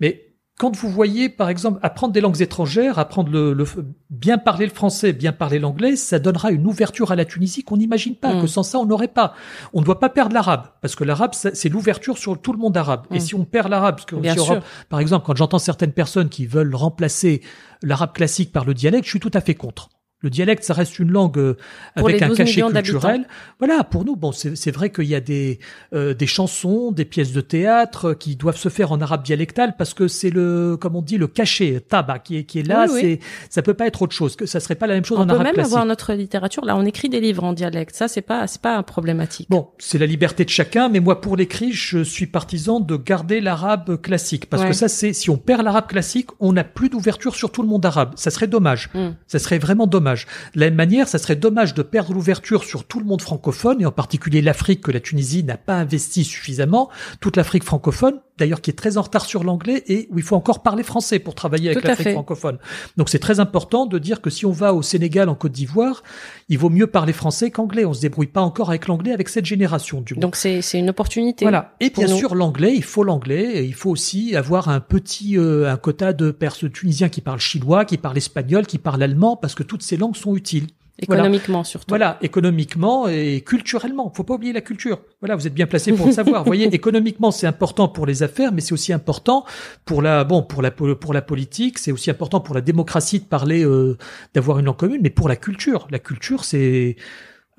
[0.00, 3.64] mais quand vous voyez, par exemple, apprendre des langues étrangères, apprendre le,
[4.08, 7.76] bien parler le français, bien parler l'anglais, ça donnera une ouverture à la Tunisie qu'on
[7.76, 8.42] n'imagine pas, mm.
[8.42, 9.34] que sans ça, on n'aurait pas.
[9.72, 12.76] On ne doit pas perdre l'arabe, parce que l'arabe, c'est l'ouverture sur tout le monde
[12.76, 13.06] arabe.
[13.10, 13.20] Et mm.
[13.20, 17.42] si on perd l'arabe, parce que par exemple, quand j'entends certaines personnes qui veulent remplacer
[17.82, 19.88] l'arabe classique par le dialecte, je suis tout à fait contre.
[20.24, 21.54] Le dialecte, ça reste une langue euh,
[21.96, 23.26] avec un cachet culturel.
[23.58, 25.58] Voilà, pour nous, bon, c'est vrai qu'il y a des
[25.92, 29.92] euh, des chansons, des pièces de théâtre qui doivent se faire en arabe dialectal parce
[29.92, 32.86] que c'est le, comme on dit, le cachet tabac qui est qui est là.
[32.88, 33.20] c'est
[33.50, 34.34] ça peut pas être autre chose.
[34.34, 35.50] Que ça serait pas la même chose en arabe classique.
[35.50, 36.64] On peut même avoir notre littérature.
[36.64, 37.94] Là, on écrit des livres en dialecte.
[37.94, 39.50] Ça, c'est pas c'est pas problématique.
[39.50, 43.42] Bon, c'est la liberté de chacun, mais moi, pour l'écrit, je suis partisan de garder
[43.42, 47.34] l'arabe classique parce que ça, c'est si on perd l'arabe classique, on n'a plus d'ouverture
[47.34, 48.14] sur tout le monde arabe.
[48.16, 48.88] Ça serait dommage.
[48.94, 49.10] Hmm.
[49.26, 50.13] Ça serait vraiment dommage.
[50.54, 53.80] De la même manière, ça serait dommage de perdre l'ouverture sur tout le monde francophone,
[53.80, 58.60] et en particulier l'Afrique que la Tunisie n'a pas investi suffisamment, toute l'Afrique francophone, d'ailleurs
[58.60, 61.34] qui est très en retard sur l'anglais et où il faut encore parler français pour
[61.34, 62.58] travailler avec l'Afrique francophone.
[62.96, 66.02] Donc c'est très important de dire que si on va au Sénégal, en Côte d'Ivoire,
[66.48, 67.84] il vaut mieux parler français qu'anglais.
[67.84, 70.90] On se débrouille pas encore avec l'anglais avec cette génération du Donc c'est c'est une
[70.90, 71.44] opportunité.
[71.44, 71.74] Voilà.
[71.80, 73.58] Et bien sûr l'anglais, il faut l'anglais.
[73.58, 77.40] Et il faut aussi avoir un petit euh, un quota de perses tunisiens qui parlent
[77.40, 80.66] chinois, qui parlent espagnol, qui parlent allemand, parce que toutes ces langues sont utiles.
[81.00, 81.86] Économiquement surtout.
[81.88, 84.12] Voilà, économiquement et culturellement.
[84.14, 85.00] Faut pas oublier la culture.
[85.20, 86.42] Voilà, vous êtes bien placé pour le savoir.
[86.44, 89.44] vous voyez, économiquement c'est important pour les affaires, mais c'est aussi important
[89.84, 91.78] pour la bon pour la pour la politique.
[91.78, 93.98] C'est aussi important pour la démocratie de parler, euh,
[94.34, 95.88] d'avoir une langue commune, mais pour la culture.
[95.90, 96.96] La culture, c'est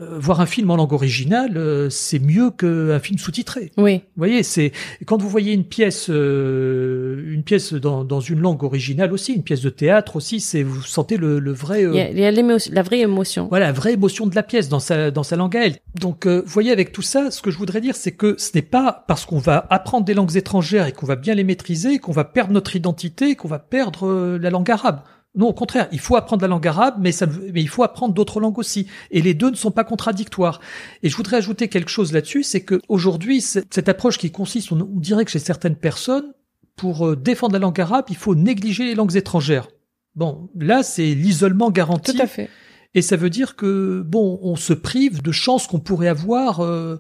[0.01, 3.71] euh, voir un film en langue originale, euh, c'est mieux qu'un film sous-titré.
[3.77, 3.95] Oui.
[3.95, 4.73] Vous voyez, c'est
[5.05, 9.43] quand vous voyez une pièce, euh, une pièce dans, dans, une langue originale aussi, une
[9.43, 11.83] pièce de théâtre aussi, c'est vous sentez le, le vrai.
[11.83, 13.47] Il y a, la vraie émotion.
[13.47, 15.77] Voilà, la vraie émotion de la pièce dans sa dans sa langue à elle.
[15.97, 18.61] Donc, vous voyez, avec tout ça, ce que je voudrais dire, c'est que ce n'est
[18.63, 22.11] pas parce qu'on va apprendre des langues étrangères et qu'on va bien les maîtriser qu'on
[22.11, 24.99] va perdre notre identité, qu'on va perdre la langue arabe.
[25.35, 28.13] Non, au contraire, il faut apprendre la langue arabe, mais, ça, mais il faut apprendre
[28.13, 28.87] d'autres langues aussi.
[29.11, 30.61] Et les deux ne sont pas contradictoires.
[31.03, 34.87] Et je voudrais ajouter quelque chose là-dessus, c'est que aujourd'hui, cette approche qui consiste, on,
[34.95, 36.33] dirait que chez certaines personnes,
[36.75, 39.67] pour euh, défendre la langue arabe, il faut négliger les langues étrangères.
[40.15, 42.13] Bon, là, c'est l'isolement garanti.
[42.13, 42.49] Tout à fait.
[42.93, 46.99] Et ça veut dire que bon, on se prive de chances qu'on pourrait avoir euh,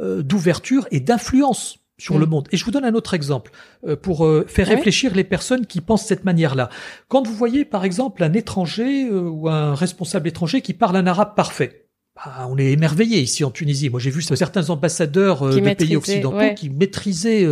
[0.00, 2.30] euh, d'ouverture et d'influence sur le mm.
[2.30, 2.48] monde.
[2.52, 3.50] Et je vous donne un autre exemple
[3.86, 6.68] euh, pour euh, faire réfléchir les personnes qui pensent de cette manière-là.
[7.08, 11.06] Quand vous voyez par exemple un étranger euh, ou un responsable étranger qui parle un
[11.06, 13.88] arabe parfait, bah, on est émerveillé ici en Tunisie.
[13.88, 17.44] Moi, j'ai vu certains ambassadeurs de pays occidentaux qui maîtrisaient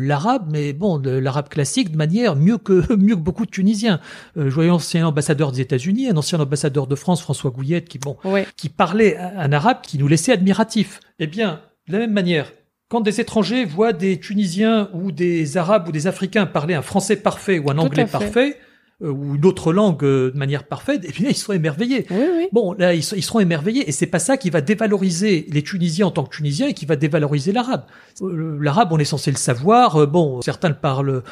[0.00, 4.00] l'arabe, mais bon, l'arabe classique de manière mieux que mieux que beaucoup de Tunisiens.
[4.34, 7.98] je voyais un ancien ambassadeur des États-Unis, un ancien ambassadeur de France, François Gouillette, qui
[7.98, 8.16] bon,
[8.56, 10.98] qui parlait un arabe qui nous laissait admiratifs.
[11.20, 12.50] Eh bien, de la même manière,
[12.92, 17.16] quand des étrangers voient des Tunisiens ou des Arabes ou des Africains parler un français
[17.16, 18.58] parfait ou un anglais parfait,
[19.02, 22.04] euh, ou une autre langue euh, de manière parfaite, et puis ils seront émerveillés.
[22.10, 22.48] Oui, oui.
[22.52, 26.10] Bon, là, ils, seront émerveillés, et c'est pas ça qui va dévaloriser les Tunisiens en
[26.10, 27.84] tant que Tunisiens et qui va dévaloriser l'arabe.
[28.20, 30.06] Euh, l'arabe, on est censé le savoir.
[30.06, 31.22] Bon, certains le parlent,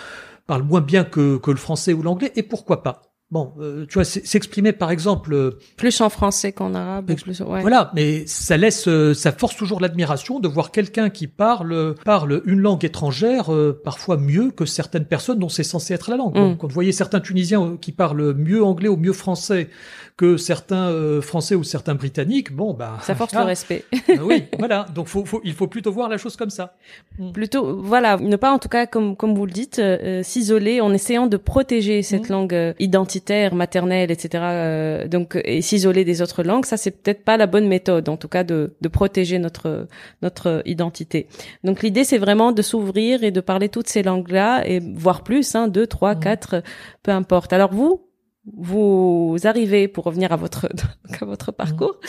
[0.46, 3.94] parlent moins bien que, que le français ou l'anglais, et pourquoi pas Bon, euh, tu
[3.94, 7.14] vois, s'exprimer par exemple euh, plus en français qu'en arabe.
[7.14, 7.60] Plus, ouais.
[7.60, 12.42] Voilà, mais ça laisse, euh, ça force toujours l'admiration de voir quelqu'un qui parle parle
[12.44, 13.50] une langue étrangère
[13.84, 16.36] parfois mieux que certaines personnes dont c'est censé être la langue.
[16.36, 16.56] Mm.
[16.56, 19.68] quand vous voyez certains Tunisiens qui parlent mieux anglais ou mieux français
[20.16, 23.84] que certains Français ou certains Britanniques, bon bah ça force le respect.
[24.22, 24.86] oui, voilà.
[24.94, 26.74] Donc faut, faut, il faut plutôt voir la chose comme ça.
[27.18, 27.30] Mm.
[27.30, 29.80] Plutôt, voilà, ne pas en tout cas comme comme vous le dites,
[30.22, 32.32] s'isoler en essayant de protéger cette mm.
[32.32, 33.19] langue identitaire
[33.52, 34.44] maternelle, etc.
[34.44, 38.16] Euh, donc et s'isoler des autres langues, ça c'est peut-être pas la bonne méthode, en
[38.16, 39.88] tout cas de, de protéger notre
[40.22, 41.28] notre identité.
[41.64, 45.54] Donc l'idée c'est vraiment de s'ouvrir et de parler toutes ces langues-là et voir plus,
[45.54, 46.20] hein, deux, trois, mmh.
[46.20, 46.62] quatre,
[47.02, 47.52] peu importe.
[47.52, 48.08] Alors vous,
[48.56, 50.68] vous arrivez pour revenir à votre
[51.20, 52.00] à votre parcours,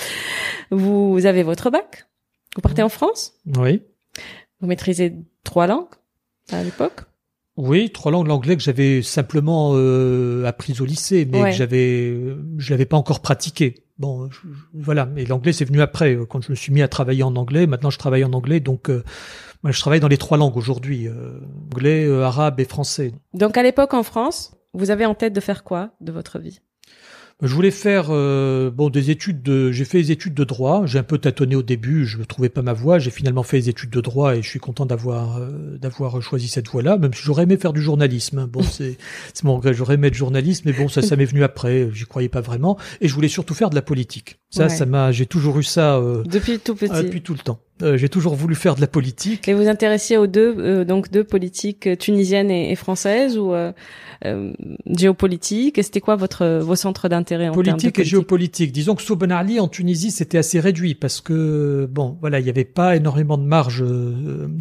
[0.71, 0.75] mmh.
[0.75, 2.07] vous avez votre bac,
[2.55, 2.85] vous partez mmh.
[2.85, 3.33] en France.
[3.57, 3.81] Oui.
[4.59, 5.87] Vous maîtrisez trois langues
[6.51, 7.01] à l'époque.
[7.63, 8.25] Oui, trois langues.
[8.25, 13.19] L'anglais que j'avais simplement euh, appris au lycée, mais que j'avais, je l'avais pas encore
[13.19, 13.83] pratiqué.
[13.99, 14.27] Bon,
[14.73, 15.05] voilà.
[15.05, 17.67] Mais l'anglais c'est venu après, euh, quand je me suis mis à travailler en anglais.
[17.67, 19.03] Maintenant, je travaille en anglais, donc euh,
[19.61, 21.07] moi, je travaille dans les trois langues aujourd'hui
[21.71, 23.13] anglais, arabe et français.
[23.35, 26.61] Donc, à l'époque en France, vous avez en tête de faire quoi de votre vie?
[27.41, 30.99] Je voulais faire euh, bon des études de j'ai fait des études de droit, j'ai
[30.99, 33.69] un peu tâtonné au début, je ne trouvais pas ma voie, j'ai finalement fait des
[33.69, 37.23] études de droit et je suis content d'avoir euh, d'avoir choisi cette voie-là, même si
[37.23, 38.39] j'aurais aimé faire du journalisme.
[38.39, 38.47] Hein.
[38.51, 38.97] Bon, c'est
[39.33, 42.05] c'est mon regret, j'aurais aimé être journaliste mais bon ça ça m'est venu après, j'y
[42.05, 44.39] croyais pas vraiment et je voulais surtout faire de la politique.
[44.49, 47.03] Ça ça m'a j'ai toujours eu ça euh, depuis tout petit.
[47.03, 47.59] depuis tout le temps.
[47.81, 49.47] Euh, j'ai toujours voulu faire de la politique.
[49.47, 53.71] Et vous intéressiez aux deux, euh, donc deux politiques tunisiennes et, et françaises ou euh,
[54.85, 58.71] géopolitique Et c'était quoi votre vos centres d'intérêt en politique, politique et géopolitique.
[58.71, 62.43] Disons que sous Ben Ali en Tunisie c'était assez réduit parce que bon voilà il
[62.43, 63.83] n'y avait pas énormément de marge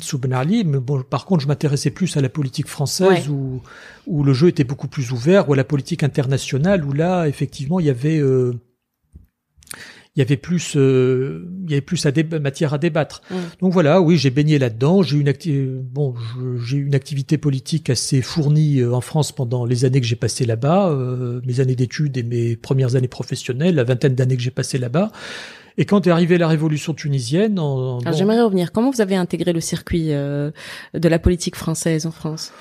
[0.02, 3.60] sous Ben Ali, mais bon par contre je m'intéressais plus à la politique française où
[4.06, 7.80] où le jeu était beaucoup plus ouvert ou à la politique internationale où là effectivement
[7.80, 8.20] il y avait
[10.20, 13.22] il y avait plus euh, il y avait plus à matière à débattre.
[13.30, 13.34] Mm.
[13.62, 15.32] Donc voilà, oui, j'ai baigné là-dedans, j'ai une
[15.80, 16.14] bon,
[16.62, 20.44] j'ai une activité politique assez fournie euh, en France pendant les années que j'ai passées
[20.44, 24.50] là-bas, euh, mes années d'études et mes premières années professionnelles, la vingtaine d'années que j'ai
[24.50, 25.10] passées là-bas.
[25.78, 28.72] Et quand est arrivée la révolution tunisienne, en, j'aimerais revenir.
[28.72, 30.52] Comment vous avez intégré le circuit de
[30.94, 32.52] la politique française en France?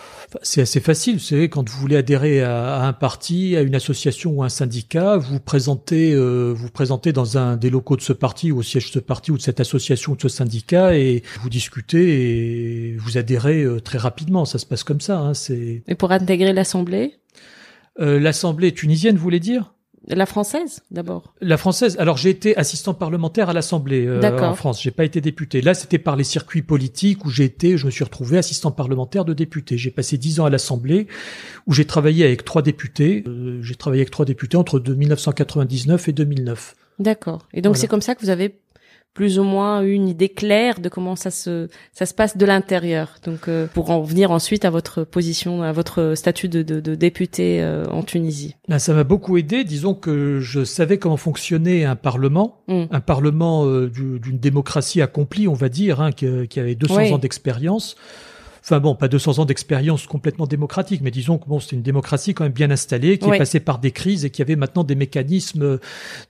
[0.44, 1.16] C'est assez facile.
[1.16, 5.18] Vous savez, quand vous voulez adhérer à, un parti, à une association ou un syndicat,
[5.18, 8.88] vous présentez, euh, vous présentez dans un des locaux de ce parti ou au siège
[8.88, 12.96] de ce parti ou de cette association ou de ce syndicat et vous discutez et
[12.98, 14.46] vous adhérez euh, très rapidement.
[14.46, 15.20] Ça se passe comme ça.
[15.20, 15.82] Hein, c'est.
[15.88, 17.16] Et pour intégrer l'assemblée?
[18.00, 19.74] Euh, L'assemblée tunisienne, vous voulez dire?
[20.08, 21.34] La française, d'abord.
[21.42, 21.98] La française.
[22.00, 24.82] Alors j'ai été assistant parlementaire à l'Assemblée euh, en France.
[24.82, 25.62] J'ai pas été député.
[25.62, 27.78] Là, c'était par les circuits politiques où j'ai été.
[27.78, 29.78] Je me suis retrouvé assistant parlementaire de député.
[29.78, 31.08] J'ai passé dix ans à l'Assemblée
[31.68, 33.24] où j'ai travaillé avec trois députés.
[33.28, 36.76] Euh, j'ai travaillé avec trois députés entre 1999 et 2009.
[37.00, 37.48] D'accord.
[37.54, 38.60] Et donc c'est comme ça que vous avez
[39.20, 43.16] plus ou moins une idée claire de comment ça se ça se passe de l'intérieur.
[43.26, 46.96] Donc euh, pour en venir ensuite à votre position, à votre statut de, de, de
[46.96, 48.56] député euh, en Tunisie.
[48.70, 49.66] Ben, ça m'a beaucoup aidé.
[49.66, 52.84] Disons que je savais comment fonctionnait un parlement, mm.
[52.92, 57.18] un parlement euh, d'une démocratie accomplie, on va dire, hein, qui, qui, avait 200 ans
[57.18, 57.98] d'expérience.
[58.62, 62.34] Enfin bon, pas 200 ans d'expérience complètement démocratique, mais disons que bon, c'est une démocratie
[62.34, 64.96] quand même bien installée, qui est passée par des crises et qui avait maintenant des
[64.96, 65.80] mécanismes,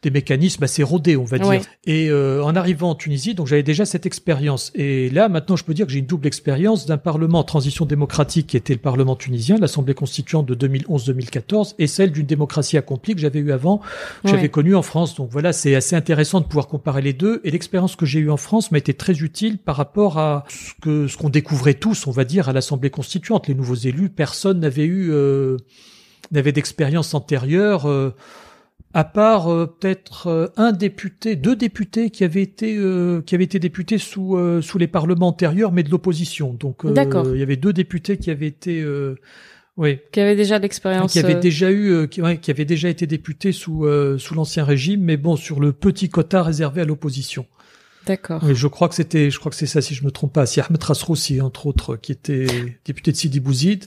[0.01, 1.61] des mécanismes assez rodés, on va dire.
[1.85, 4.71] Et euh, en arrivant en Tunisie, donc j'avais déjà cette expérience.
[4.75, 7.85] Et là, maintenant, je peux dire que j'ai une double expérience d'un parlement en transition
[7.85, 13.15] démocratique qui était le Parlement tunisien, l'Assemblée constituante de 2011-2014, et celle d'une démocratie accomplie
[13.15, 13.79] que j'avais eu avant,
[14.23, 15.15] que j'avais connue en France.
[15.15, 17.41] Donc voilà, c'est assez intéressant de pouvoir comparer les deux.
[17.43, 20.73] Et l'expérience que j'ai eue en France m'a été très utile par rapport à ce
[20.81, 23.47] que ce qu'on découvrait tous, on va dire, à l'Assemblée constituante.
[23.47, 25.57] Les nouveaux élus, personne n'avait eu euh,
[26.31, 28.13] n'avait d'expérience antérieure, euh,
[28.93, 32.77] à part euh, peut-être un député, deux députés qui avaient été
[33.25, 36.53] qui avaient été députés sous sous les parlements antérieurs, mais de l'opposition.
[36.53, 38.85] Donc il y avait deux députés qui avaient été
[39.77, 39.99] oui.
[40.11, 41.13] Qui avaient déjà l'expérience.
[41.13, 45.17] Qui avaient déjà eu, qui, qui avaient déjà été députés sous sous l'ancien régime, mais
[45.17, 47.45] bon sur le petit quota réservé à l'opposition.
[48.09, 48.41] D'accord.
[48.51, 50.47] je crois que c'était, je crois que c'est ça si je me trompe pas.
[50.47, 52.47] C'est Ahmed Rasroussi, entre autres, qui était
[52.83, 53.85] député de Sidi Bouzid.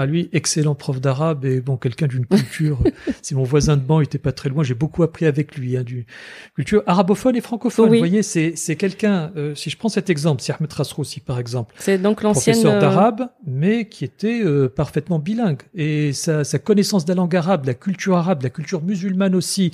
[0.00, 2.78] Ah lui, excellent prof d'arabe et bon quelqu'un d'une culture.
[3.20, 4.62] c'est mon voisin de banc, il était pas très loin.
[4.62, 6.06] J'ai beaucoup appris avec lui, hein, du
[6.54, 7.88] culture arabophone et francophone.
[7.90, 9.32] Vous voyez, c'est c'est quelqu'un.
[9.36, 11.74] Euh, si je prends cet exemple, c'est Ahmed Rasroussi par exemple.
[11.78, 16.60] C'est donc l'ancienne professeur euh, d'arabe, mais qui était euh, parfaitement bilingue et sa, sa
[16.60, 19.72] connaissance de la langue arabe, la culture arabe, la culture musulmane aussi,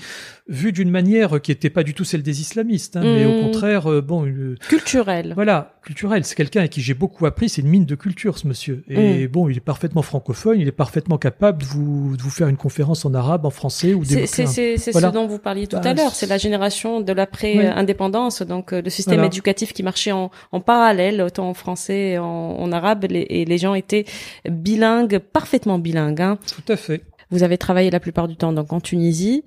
[0.48, 3.40] vue d'une manière qui était pas du tout celle des islamistes, hein, mais au Mm.
[3.42, 4.24] contraire, euh, bon,
[4.68, 5.32] culturelle.
[5.34, 6.24] voilà, culturel.
[6.24, 7.48] C'est quelqu'un avec qui j'ai beaucoup appris.
[7.48, 8.84] C'est une mine de culture, ce monsieur.
[8.88, 10.61] Et bon, il est parfaitement francophone.
[10.61, 13.94] Il est parfaitement capable de vous, de vous faire une conférence en arabe, en français
[13.94, 15.09] ou C'est des c'est- c'est- Voilà.
[15.09, 16.14] ce dont vous parliez tout Bah, à l'heure.
[16.14, 19.27] c'est- la génération de l'après-indépendance, donc euh, le système Voilà.
[19.27, 23.44] éducatif qui marchait en, en parallèle, autant en français et en, en arabe, les- et
[23.44, 24.05] les gens étaient
[24.48, 26.20] bilingues, parfaitement bilingues.
[26.20, 26.38] hein.
[26.55, 27.03] Tout à fait.
[27.34, 29.42] Vous avez travaillé la plupart du temps donc en Tunisie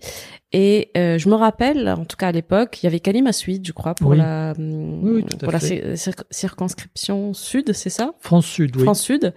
[0.52, 3.66] et euh, je me rappelle, en tout cas à l'époque, il y avait Kalim Assuid,
[3.66, 4.18] je crois, pour Oui.
[4.18, 5.96] la hum, Oui, pour la cir-
[6.30, 8.12] circonscription sud, c'est ça?
[8.20, 8.84] France Sud, oui.
[8.84, 9.34] France Sud.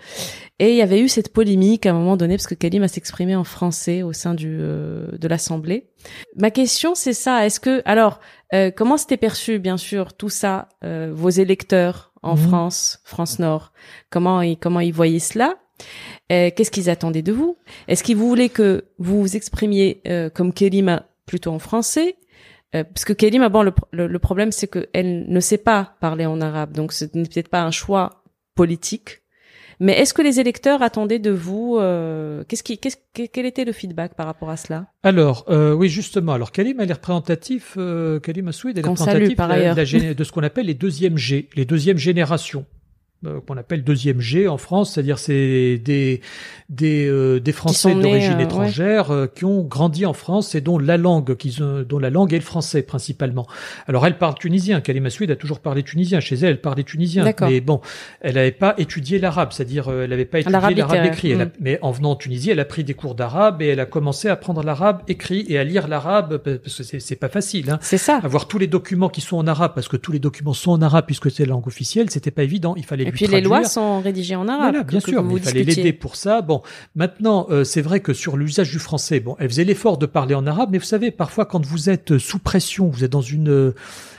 [0.58, 2.88] Et il y avait eu cette polémique à un moment donné parce que Kalim a
[2.88, 5.88] s'exprimé en français au sein du euh, de l'Assemblée.
[6.36, 7.46] Ma question c'est ça.
[7.46, 8.20] Est-ce que alors
[8.54, 12.48] euh, comment c'était perçu bien sûr tout ça euh, vos électeurs en Mhm.
[12.48, 13.72] France, France Nord?
[14.10, 15.54] Comment ils comment ils voyaient cela?
[16.32, 17.56] Euh, Qu'est-ce qu'ils attendaient de vous?
[17.88, 22.16] Est-ce qu'ils voulaient que vous vous exprimiez euh, comme Kelima plutôt en français?
[22.74, 26.26] Euh, parce que Kelima, bon, le, le, le problème, c'est qu'elle ne sait pas parler
[26.26, 28.22] en arabe, donc ce n'est peut-être pas un choix
[28.54, 29.20] politique.
[29.82, 31.78] Mais est-ce que les électeurs attendaient de vous
[32.46, 34.88] Qu'est-ce qui, quel était le feedback par rapport à cela?
[35.02, 36.34] Alors, oui, justement.
[36.34, 40.42] Alors, Kalim, elle est représentatif, euh, Kalim Assoud, elle est par de de ce qu'on
[40.42, 42.66] appelle les deuxièmes G, les deuxièmes générations.
[43.26, 46.20] Euh, qu'on appelle deuxième G en France, c'est-à-dire c'est des
[46.68, 48.44] des euh, des Français d'origine euh, ouais.
[48.44, 52.10] étrangère euh, qui ont grandi en France et dont la langue qu'ils ont, dont la
[52.10, 53.46] langue est le français principalement.
[53.86, 57.30] Alors elle parle tunisien, Kalima Souid a toujours parlé tunisien chez elle, elle parlait tunisien,
[57.42, 57.80] mais bon,
[58.20, 61.30] elle n'avait pas étudié l'arabe, c'est-à-dire euh, elle n'avait pas étudié L'arabe écrit.
[61.32, 61.50] Elle a- mm.
[61.60, 64.28] mais en venant en Tunisie, elle a pris des cours d'arabe et elle a commencé
[64.28, 67.70] à apprendre l'arabe écrit et à lire l'arabe parce que c'est c'est pas facile.
[67.70, 68.18] Hein C'est ça.
[68.22, 70.82] avoir tous les documents qui sont en arabe parce que tous les documents sont en
[70.82, 72.74] arabe puisque c'est la langue officielle, c'était pas évident.
[72.76, 74.70] Il fallait Et puis les lois sont rédigées en arabe.
[74.70, 76.42] Voilà, bien que sûr, vous mais il fallait l'aider pour ça.
[76.42, 76.62] Bon,
[76.94, 80.34] maintenant, euh, c'est vrai que sur l'usage du français, bon, elle faisait l'effort de parler
[80.34, 83.50] en arabe, mais vous savez, parfois quand vous êtes sous pression, vous êtes dans une,
[83.50, 83.74] euh,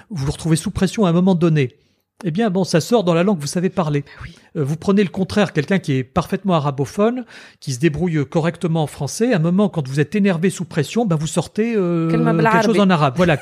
[0.10, 1.75] vous vous retrouvez sous pression à un moment donné.
[2.23, 4.03] Eh bien, bon, ça sort dans la langue que vous savez parler.
[4.23, 4.36] oui.
[4.57, 7.23] Euh, vous prenez le contraire, quelqu'un qui est parfaitement arabophone,
[7.62, 9.31] qui se débrouille correctement en français.
[9.31, 12.79] À un moment, quand vous êtes énervé sous pression, ben vous sortez euh, quelque chose
[12.81, 13.13] en arabe.
[13.15, 13.38] Voilà.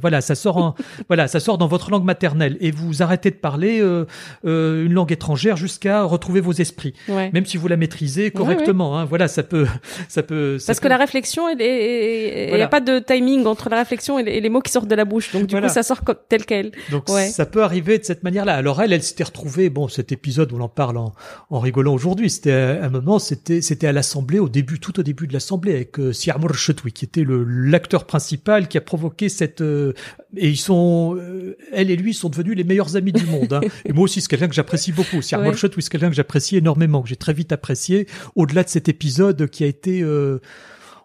[0.00, 0.74] Voilà, ça sort en,
[1.08, 4.04] voilà, ça sort dans votre langue maternelle et vous arrêtez de parler euh,
[4.44, 7.30] euh, une langue étrangère jusqu'à retrouver vos esprits Ouais.
[7.32, 8.96] même si vous la maîtrisez correctement.
[9.00, 9.66] Hein, voilà, ça peut,
[10.08, 10.60] ça peut.
[10.60, 12.66] ça Parce que la réflexion, il n'y Voilà.
[12.66, 15.32] a pas de timing entre la réflexion et les, mots qui sortent de la bouche.
[15.32, 15.66] Donc du Voilà.
[15.66, 16.70] coup, ça sort tel quel.
[16.92, 18.54] donc ça peut arriver de cette manière-là.
[18.54, 19.70] Alors elle, elle s'était retrouvée.
[19.70, 21.14] Bon, cet épisode, on en parle en,
[21.50, 22.30] en rigolant aujourd'hui.
[22.30, 25.72] C'était à un moment, c'était, c'était à l'Assemblée, au début, tout au début de l'Assemblée,
[25.74, 26.12] avec euh,
[26.54, 29.60] Chetoui, qui était le l'acteur principal qui a provoqué cette.
[29.60, 29.92] euh,
[30.36, 33.52] et ils sont, euh, elle et lui sont devenus les meilleurs amis du monde.
[33.52, 33.60] Hein.
[33.84, 35.22] Et moi aussi, c'est quelqu'un que j'apprécie beaucoup.
[35.22, 35.54] Siamour Ouais.
[35.56, 38.06] C'est quelqu'un que j'apprécie énormément, que j'ai très vite apprécié.
[38.34, 40.40] Au-delà de cet épisode qui a été euh,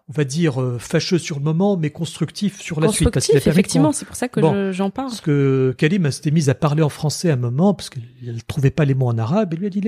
[0.08, 3.32] on va dire, euh, fâcheux sur le moment, mais constructif sur la constructif, suite.
[3.32, 5.08] Parce qu'il effectivement, c'est pour ça que j'en parle.
[5.08, 8.40] Parce que Kalim s'était mise à parler en français à un moment, parce qu'elle ne
[8.46, 9.80] trouvait pas les mots en arabe, et lui a dit,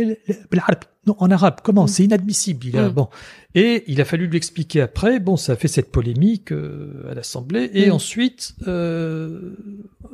[1.07, 1.85] non, en arabe, comment?
[1.85, 1.88] Mm.
[1.88, 2.66] C'est inadmissible.
[2.66, 2.92] Il a, mm.
[2.92, 3.09] bon.
[3.55, 7.14] Et il a fallu lui expliquer après, bon, ça a fait cette polémique euh, à
[7.14, 7.92] l'Assemblée, et mm.
[7.92, 9.57] ensuite, euh,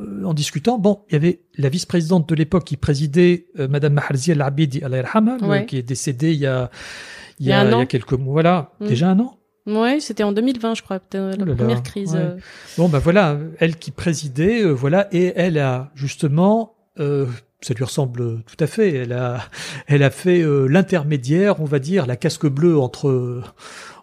[0.00, 3.94] euh, en discutant, bon, il y avait la vice-présidente de l'époque qui présidait, euh, Madame
[3.94, 5.66] Maharzi al-Abidi al euh, ouais.
[5.66, 6.70] qui est décédée il y a,
[7.38, 10.98] il y a, quelques mois, voilà, déjà un an Ouais, c'était en 2020, je crois,
[11.00, 12.12] peut-être, la Oh première crise.
[12.14, 12.20] ouais.
[12.20, 12.36] euh.
[12.78, 17.26] Bon, ben voilà, elle qui présidait, euh, voilà, et elle a justement, euh,
[17.60, 18.94] ça lui ressemble tout à fait.
[18.94, 19.40] Elle a,
[19.86, 23.42] elle a fait euh, l'intermédiaire, on va dire, la casque bleue entre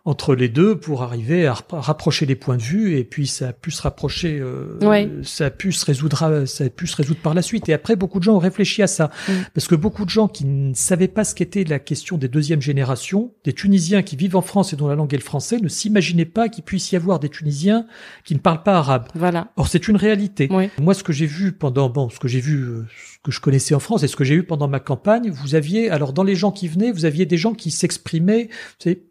[0.08, 3.50] entre les deux pour arriver à rap- rapprocher les points de vue et puis ça
[3.50, 5.10] a pu se rapprocher, euh, Ouais.
[5.24, 7.68] ça a pu se résoudre, ça a pu se résoudre par la suite.
[7.68, 9.32] Et après, beaucoup de gens ont réfléchi à ça Mm.
[9.54, 12.62] parce que beaucoup de gens qui ne savaient pas ce qu'était la question des deuxièmes
[12.62, 15.68] générations, des Tunisiens qui vivent en France et dont la langue est le français, ne
[15.68, 17.86] s'imaginaient pas qu'il puisse y avoir des Tunisiens
[18.24, 19.08] qui ne parlent pas arabe.
[19.14, 19.50] Voilà.
[19.58, 20.48] Or, c'est une réalité.
[20.52, 20.70] Ouais.
[20.80, 23.42] Moi, ce que j'ai vu pendant, bon, ce que j'ai vu, euh, ce que je
[23.42, 26.24] connaissais en France et ce que j'ai eu pendant ma campagne, vous aviez, alors dans
[26.24, 29.04] les gens qui venaient, vous aviez des gens qui s'exprimaient, vous savez,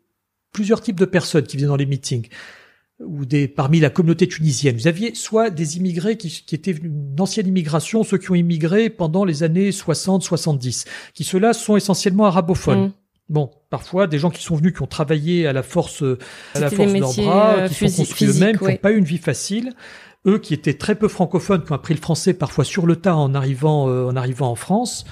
[0.57, 2.29] plusieurs types de personnes qui venaient dans les meetings
[2.99, 4.75] ou des parmi la communauté tunisienne.
[4.75, 8.35] Vous aviez soit des immigrés qui, qui étaient venus d'une ancienne immigration, ceux qui ont
[8.35, 12.87] immigré pendant les années 60-70, qui ceux-là sont essentiellement arabophones.
[12.87, 12.93] Mm.
[13.29, 16.17] Bon, parfois des gens qui sont venus, qui ont travaillé à la force, euh,
[16.55, 18.97] à la force de leurs bras, euh, qui sont construits eux-mêmes, qui n'ont pas eu
[18.97, 19.75] une vie facile.
[20.27, 23.15] Eux qui étaient très peu francophones, qui ont appris le français parfois sur le tas
[23.15, 25.05] en arrivant, euh, en arrivant en France.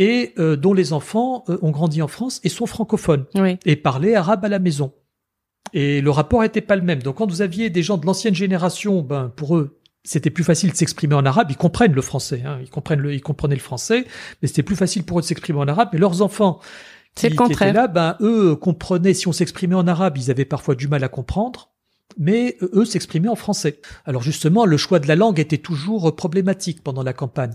[0.00, 3.58] Et euh, dont les enfants euh, ont grandi en France et sont francophones Oui.
[3.66, 4.94] et parlaient arabe à la maison.
[5.74, 7.02] Et le rapport était pas le même.
[7.02, 10.70] Donc quand vous aviez des gens de l'ancienne génération, ben pour eux c'était plus facile
[10.70, 11.48] de s'exprimer en arabe.
[11.50, 14.06] Ils comprennent le français, hein, ils comprennent le, ils comprenaient le français,
[14.40, 15.90] mais c'était plus facile pour eux de s'exprimer en arabe.
[15.92, 16.60] Mais leurs enfants
[17.14, 19.12] C'est qui, le qui étaient là, ben eux comprenaient.
[19.12, 21.69] Si on s'exprimait en arabe, ils avaient parfois du mal à comprendre.
[22.18, 23.80] Mais eux s'exprimaient en français.
[24.04, 27.52] Alors justement, le choix de la langue était toujours problématique pendant la campagne.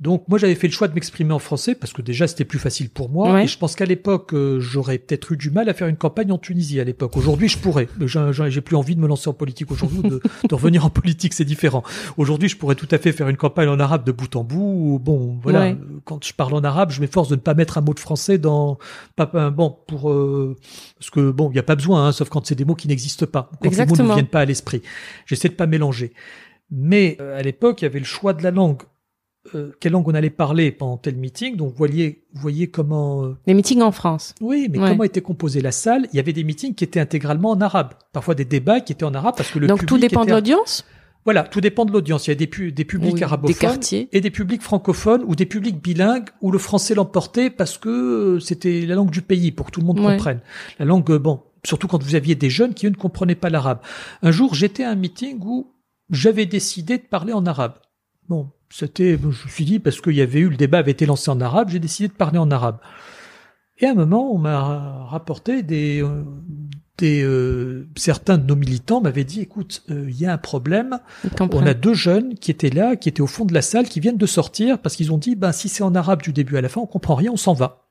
[0.00, 2.58] Donc moi j'avais fait le choix de m'exprimer en français parce que déjà c'était plus
[2.58, 3.32] facile pour moi.
[3.32, 3.44] Ouais.
[3.44, 6.32] Et je pense qu'à l'époque euh, j'aurais peut-être eu du mal à faire une campagne
[6.32, 7.16] en Tunisie à l'époque.
[7.16, 7.88] Aujourd'hui je pourrais.
[8.00, 11.32] J'ai- plus envie de me lancer en politique aujourd'hui, ou de, de revenir en politique,
[11.32, 11.82] c'est différent.
[12.16, 14.94] Aujourd'hui je pourrais tout à fait faire une campagne en arabe de bout en bout.
[14.94, 15.70] ou Bon voilà, Ouais.
[15.80, 18.00] euh, quand je parle en arabe, je m'efforce de ne pas mettre un mot de
[18.00, 18.78] français dans
[19.16, 20.56] pas bon pour euh,
[20.98, 22.88] parce que bon il y a pas besoin, hein, sauf quand c'est des mots qui
[22.88, 23.68] n'existent pas, quand
[24.02, 24.82] ne viennent pas à l'esprit.
[25.26, 26.12] J'essaie de pas mélanger.
[26.70, 28.82] Mais euh, à l'époque, il y avait le choix de la langue.
[29.54, 31.56] Euh, quelle langue on allait parler pendant tel meeting?
[31.56, 33.24] Donc, vous voyez, vous voyez comment.
[33.24, 34.34] euh, Les meetings en France.
[34.42, 34.90] oui, mais Ouais.
[34.90, 36.06] comment était composée la salle?
[36.12, 37.94] Il y avait des meetings qui étaient intégralement en arabe.
[38.12, 40.32] Parfois des débats qui étaient en arabe parce que le Donc public tout dépend de
[40.32, 40.84] l'audience?
[41.24, 42.26] Voilà, tout dépend de l'audience.
[42.26, 44.08] Il y a des, pu- des publics Ou des arabophones quartiers.
[44.12, 47.88] et des publics francophones ou des publics bilingues où le français l'emportait parce que
[48.36, 50.12] euh, c'était la langue du pays pour que tout le monde Ouais.
[50.12, 50.40] comprenne.
[50.78, 53.50] La langue, euh, bon, surtout quand vous aviez des jeunes qui eux ne comprenaient pas
[53.50, 53.80] l'arabe.
[54.22, 55.72] Un jour, j'étais à un meeting où
[56.10, 57.74] j'avais décidé de parler en arabe.
[58.28, 61.06] Bon, c'était, je me suis dit parce qu'il y avait eu le débat avait été
[61.06, 62.78] lancé en arabe, j'ai décidé de parler en arabe.
[63.78, 66.24] Et à un moment, on m'a rapporté des, euh,
[66.98, 70.98] des euh, certains de nos militants m'avaient dit, écoute, euh, il y a un problème.
[71.40, 74.00] On a deux jeunes qui étaient là, qui étaient au fond de la salle, qui
[74.00, 76.60] viennent de sortir parce qu'ils ont dit, ben si c'est en arabe du début à
[76.60, 77.87] la fin, on comprend rien, on s'en va.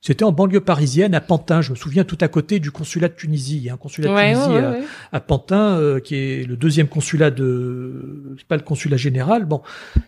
[0.00, 1.60] C'était en banlieue parisienne, à Pantin.
[1.60, 3.56] Je me souviens tout à côté du consulat de Tunisie.
[3.56, 4.84] Il y a un consulat de Ouais, Tunisie ouais, à, ouais, ouais.
[5.12, 9.44] à Pantin, euh, qui est le deuxième consulat de, c'est pas le consulat général.
[9.44, 9.62] Bon,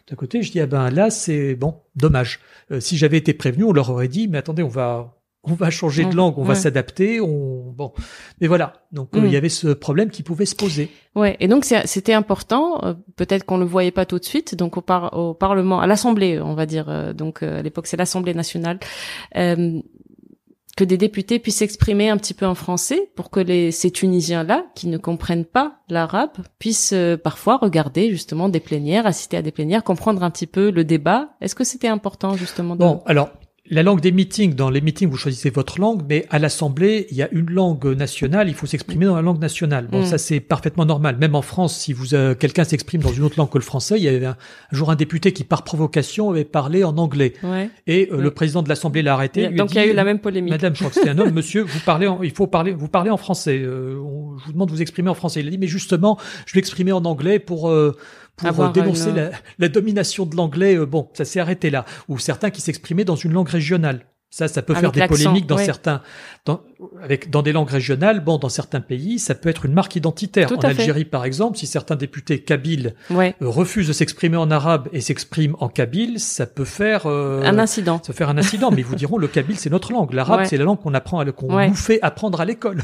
[0.08, 2.38] d'à côté, je dis ah ben là c'est bon, dommage.
[2.70, 5.70] Euh, si j'avais été prévenu, on leur aurait dit mais attendez, on va on va
[5.70, 7.92] changer de langue, on va s'adapter, on bon.
[8.40, 9.26] Mais voilà, donc euh, Mm.
[9.26, 10.90] il y avait ce problème qui pouvait se poser.
[11.14, 12.84] Ouais, et donc c'était important.
[12.84, 14.54] euh, Peut-être qu'on le voyait pas tout de suite.
[14.54, 16.86] Donc au, par- au Parlement, à l'Assemblée, on va dire.
[16.88, 18.78] euh, donc à l'époque, c'est l'Assemblée nationale.
[20.76, 24.66] que des députés puissent s'exprimer un petit peu en français pour que les, ces Tunisiens-là,
[24.74, 29.84] qui ne comprennent pas l'arabe, puissent parfois regarder justement des plénières, assister à des plénières,
[29.84, 31.30] comprendre un petit peu le débat.
[31.42, 32.80] Est-ce que c'était important justement de...
[32.80, 33.30] Bon, alors,
[33.70, 37.16] la langue des meetings, dans les meetings, vous choisissez votre langue, mais à l'Assemblée, il
[37.16, 39.86] y a une langue nationale, il faut s'exprimer dans la langue nationale.
[39.90, 40.06] Bon, Mm.
[40.06, 41.16] ça, c'est parfaitement normal.
[41.18, 43.94] Même en France, si vous euh, quelqu'un s'exprime dans une autre langue que le français,
[43.96, 44.30] il y avait un,
[44.72, 47.32] un jour un député qui, par provocation, avait parlé en anglais.
[47.42, 47.70] Ouais.
[47.86, 49.48] Et euh, le président de l'Assemblée l'a arrêté.
[49.48, 50.50] Donc il y a dit, eu la même polémique.
[50.52, 52.88] Madame, je crois que c'était un homme, monsieur, vous parlez, en- il faut parler, vous
[52.88, 53.60] parlez en français.
[53.62, 55.40] Euh, on- je vous demande de vous exprimer en français.
[55.40, 57.96] Il a dit, mais justement, je vais exprimer en anglais pour euh,
[58.48, 60.76] pour euh, dénoncer une- la, la domination de l'anglais.
[60.76, 61.84] Euh, bon, ça s'est arrêté là.
[62.08, 64.06] Ou certains qui s'exprimaient dans une langue régionale.
[64.32, 65.64] Ça, ça peut Avec faire des polémiques dans ouais.
[65.64, 66.02] certains,
[66.44, 66.60] dans,
[67.02, 68.22] avec dans des langues régionales.
[68.22, 70.46] Bon, dans certains pays, ça peut être une marque identitaire.
[70.48, 70.66] Tout en fait.
[70.68, 73.34] Algérie, par exemple, si certains députés kabyles Ouais.
[73.42, 77.58] euh, refusent de s'exprimer en arabe et s'expriment en kabyle, ça peut faire euh, Un
[77.58, 77.98] incident.
[78.04, 80.12] ça peut faire un incident, mais ils vous diront le kabyle c'est notre langue.
[80.12, 80.46] L'arabe Ouais.
[80.46, 82.82] c'est la langue qu'on apprend, qu'on nous fait apprendre à l'école.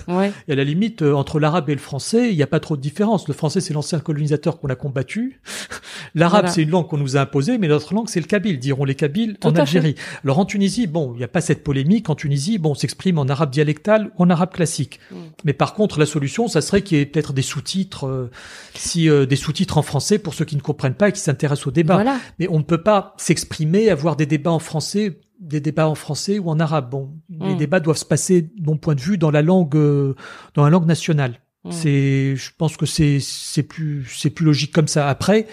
[0.49, 2.77] Et à la limite euh, entre l'arabe et le français, il n'y a pas trop
[2.77, 3.29] de différence.
[3.29, 5.41] Le français c'est l'ancien colonisateur qu'on a combattu.
[6.17, 6.49] L'arabe Voilà.
[6.53, 8.97] c'est une langue qu'on nous a imposée, mais notre langue c'est le kabyle, diront les
[8.97, 9.95] kabyles Tout en Algérie.
[10.25, 12.09] Alors en Tunisie, bon, il n'y a pas cette polémique.
[12.09, 15.01] En Tunisie, bon, on s'exprime en arabe dialectal ou en arabe classique.
[15.11, 15.17] Mm.
[15.45, 18.31] Mais par contre, la solution, ça serait qu'il y ait peut-être des sous-titres, euh,
[18.75, 21.67] si euh, des sous-titres en français pour ceux qui ne comprennent pas et qui s'intéressent
[21.67, 21.97] au débat.
[21.97, 22.19] Voilà.
[22.39, 26.39] Mais on ne peut pas s'exprimer, avoir des débats en français, des débats en français
[26.39, 26.89] ou en arabe.
[26.89, 27.59] Bon, les Mm.
[27.59, 30.15] débats doivent se passer, de mon point de vue, dans la langue, euh,
[30.55, 31.43] dans la langue nationale.
[31.65, 31.71] Mm.
[31.71, 35.07] C'est, je pense que c'est, c'est plus, c'est plus logique comme ça.
[35.07, 35.49] Après,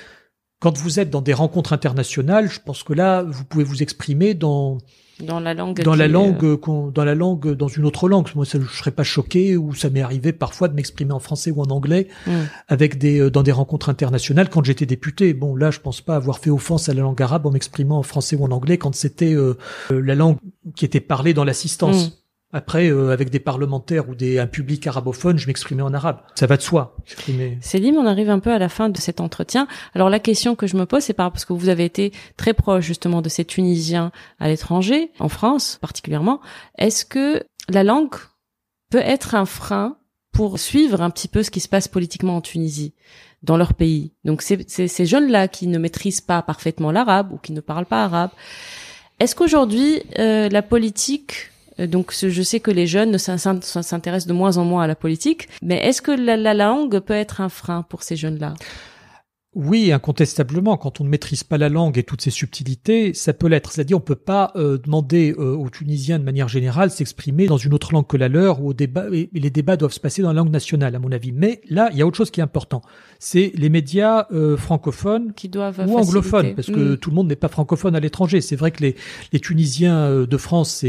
[0.62, 4.34] quand vous êtes dans des rencontres internationales, je pense que là, vous pouvez vous exprimer
[4.34, 4.78] dans,
[5.20, 5.82] Dans la langue.
[5.84, 8.28] dans la langue, euh, qu'on- dans la langue, dans une autre langue.
[8.36, 11.52] Moi, ça, je serais pas choqué ou ça m'est arrivé parfois de m'exprimer en français
[11.52, 12.32] ou en anglais mm.
[12.68, 15.34] avec des euh, dans des rencontres internationales quand j'étais député.
[15.34, 18.04] Bon, là, je pense pas avoir fait offense à la langue arabe en m'exprimant en
[18.04, 19.56] français ou en anglais quand c'était euh,
[19.92, 20.38] euh, la langue
[20.76, 22.08] qui était parlée dans l'assistance.
[22.08, 22.12] Mm.
[22.56, 26.20] Après, euh, avec des parlementaires ou des un public arabophone, je m'exprimais en arabe.
[26.36, 26.96] Ça va de soi.
[27.62, 29.68] Céline, on arrive un peu à la fin de cet entretien.
[29.96, 32.54] Alors la question que je me pose, c'est par parce que vous avez été très
[32.54, 36.42] proche justement de ces Tunisiens à l'étranger, en France particulièrement.
[36.78, 38.16] Est-ce que la langue
[38.92, 39.98] peut être un frein
[40.32, 42.94] pour suivre un petit peu ce qui se passe politiquement en Tunisie,
[43.42, 44.14] dans leur pays?
[44.26, 48.04] Donc c'est ces jeunes-là qui ne maîtrisent pas parfaitement l'arabe ou qui ne parlent pas
[48.04, 48.30] arabe.
[49.20, 51.50] Est-ce qu'aujourd'hui euh, la politique
[51.80, 54.84] donc ce- je sais que les jeunes ne s'in- s'in- s'intéressent de moins en moins
[54.84, 58.16] à la politique, mais est-ce que la, la langue peut être un frein pour ces
[58.16, 58.54] jeunes-là?
[59.56, 63.48] Oui, incontestablement, quand on ne maîtrise pas la langue et toutes ses subtilités, ça peut
[63.48, 63.72] l'être.
[63.72, 67.74] C'est-à-dire, on peut pas euh, demander euh, aux Tunisiens de manière générale s'exprimer dans une
[67.74, 70.30] autre langue que la leur, ou au débat, et les débats doivent se passer dans
[70.30, 71.32] la langue nationale, à mon avis.
[71.32, 72.82] Mais là, il y a autre chose qui est important.
[73.20, 76.98] C'est les médias euh, francophones qui doivent ou anglophones, parce que Mm.
[76.98, 78.42] tout le monde n'est pas francophone à l'étranger.
[78.42, 78.96] C'est vrai que les,
[79.32, 80.84] les Tunisiens euh, de France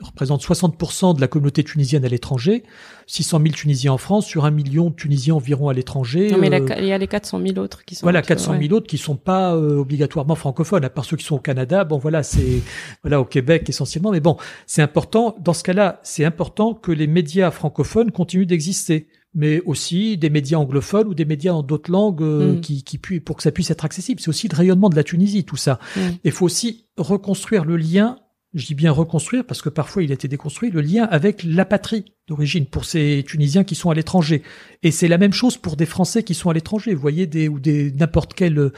[0.00, 2.62] représentent 60% de la communauté tunisienne à l'étranger,
[3.06, 6.30] 600 000 Tunisiens en France, sur un million de Tunisiens environ à l'étranger.
[6.30, 8.04] Non, mais la- Euh, il y a les 400 000 autres qui sont.
[8.04, 8.72] voilà, qui- 400 000 ouais.
[8.72, 11.84] autres qui sont pas euh, obligatoirement francophones, à part ceux qui sont au Canada.
[11.84, 12.62] Bon, voilà, c'est
[13.02, 14.36] voilà au Québec essentiellement, mais bon,
[14.66, 15.36] c'est important.
[15.40, 20.58] Dans ce cas-là, c'est important que les médias francophones continuent d'exister, mais aussi des médias
[20.58, 22.60] anglophones ou des médias en d'autres langues euh, Mm.
[22.60, 24.20] qui, qui puissent pour que ça puisse être accessible.
[24.20, 25.78] C'est aussi le rayonnement de la Tunisie, tout ça.
[25.94, 26.00] Mm.
[26.24, 28.18] Il faut aussi reconstruire le lien.
[28.56, 31.66] Je dis bien reconstruire parce que parfois il a été déconstruit, le lien avec la
[31.66, 34.42] patrie d'origine pour ces Tunisiens qui sont à l'étranger.
[34.82, 36.94] Et c'est la même chose pour des Français qui sont à l'étranger.
[36.94, 38.58] Vous voyez des ou des n'importe quel.
[38.58, 38.72] euh,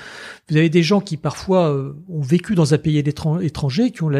[0.50, 4.02] Vous avez des gens qui parfois euh, ont vécu dans un pays étran- étranger, qui
[4.02, 4.10] ont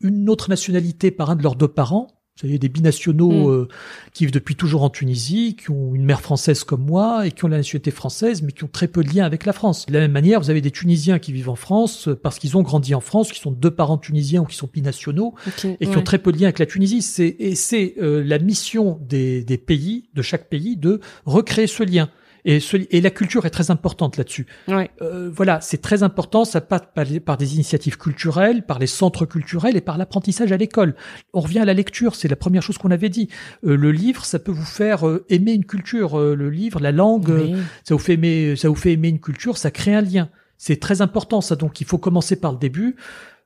[0.00, 2.08] une autre nationalité par un de leurs deux parents.
[2.40, 3.50] Vous avez des binationaux Mm.
[3.50, 3.68] euh,
[4.12, 7.44] qui vivent depuis toujours en Tunisie, qui ont une mère française comme moi et qui
[7.44, 9.86] ont la nationalité française, mais qui ont très peu de lien avec la France.
[9.86, 12.56] De la même manière, vous avez des Tunisiens qui vivent en France euh, parce qu'ils
[12.56, 15.86] ont grandi en France, qui sont deux parents tunisiens ou qui sont binationaux et qui
[15.86, 15.96] ouais.
[15.96, 17.02] ont très peu de lien avec la Tunisie.
[17.02, 21.82] C'est et c'est euh, la mission des, des pays, de chaque pays, de recréer ce
[21.82, 22.08] lien.
[22.44, 24.46] Et, ce- et la culture est très importante là-dessus.
[24.68, 24.90] Ouais.
[25.02, 26.44] Euh, voilà, c'est très important.
[26.44, 26.82] Ça passe
[27.24, 30.94] par, des initiatives culturelles, par les centres culturels et par l'apprentissage à l'école.
[31.34, 33.28] On revient à la lecture, c'est la première chose qu'on avait dit.
[33.66, 36.18] Euh, le livre, ça peut vous faire euh, aimer une culture.
[36.18, 37.54] Euh, le livre, la langue, euh, Oui.
[37.84, 40.28] ça vous fait aimer, ça vous fait aimer une culture, ça crée un lien.
[40.56, 41.54] C'est très important ça.
[41.56, 42.96] Donc il faut commencer par le début.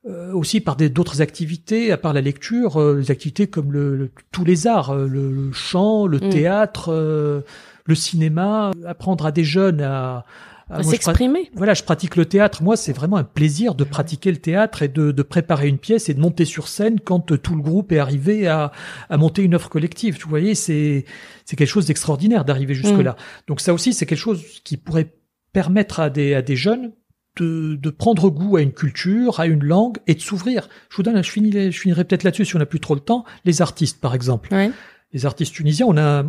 [0.05, 4.11] Euh, aussi par d'autres activités, à part la lecture, euh, des activités comme le, le-
[4.33, 6.29] tous les arts, le, le chant, le Mm.
[6.29, 7.39] théâtre, euh,
[7.85, 10.25] le cinéma, apprendre à des jeunes à,
[10.69, 11.51] À s'exprimer.
[11.55, 12.63] voilà, je pratique le théâtre.
[12.63, 16.07] Moi, c'est vraiment un plaisir de pratiquer le théâtre et de, de préparer une pièce
[16.09, 18.71] et de monter sur scène quand tout le groupe est arrivé à,
[19.09, 20.17] à monter une œuvre collective.
[20.23, 21.05] Vous voyez, c'est
[21.45, 23.15] c'est quelque chose d'extraordinaire d'arriver jusque là.
[23.47, 25.13] Donc ça aussi, c'est quelque chose qui pourrait
[25.51, 26.93] permettre à des à des jeunes
[27.37, 30.69] de, de prendre goût à une culture, à une langue et de s'ouvrir.
[30.89, 32.99] Je vous donne, je finirai, je finirai peut-être là-dessus si on n'a plus trop le
[33.01, 33.25] temps.
[33.43, 34.69] Les artistes, par exemple Ouais.
[35.13, 36.25] Les artistes tunisiens, on a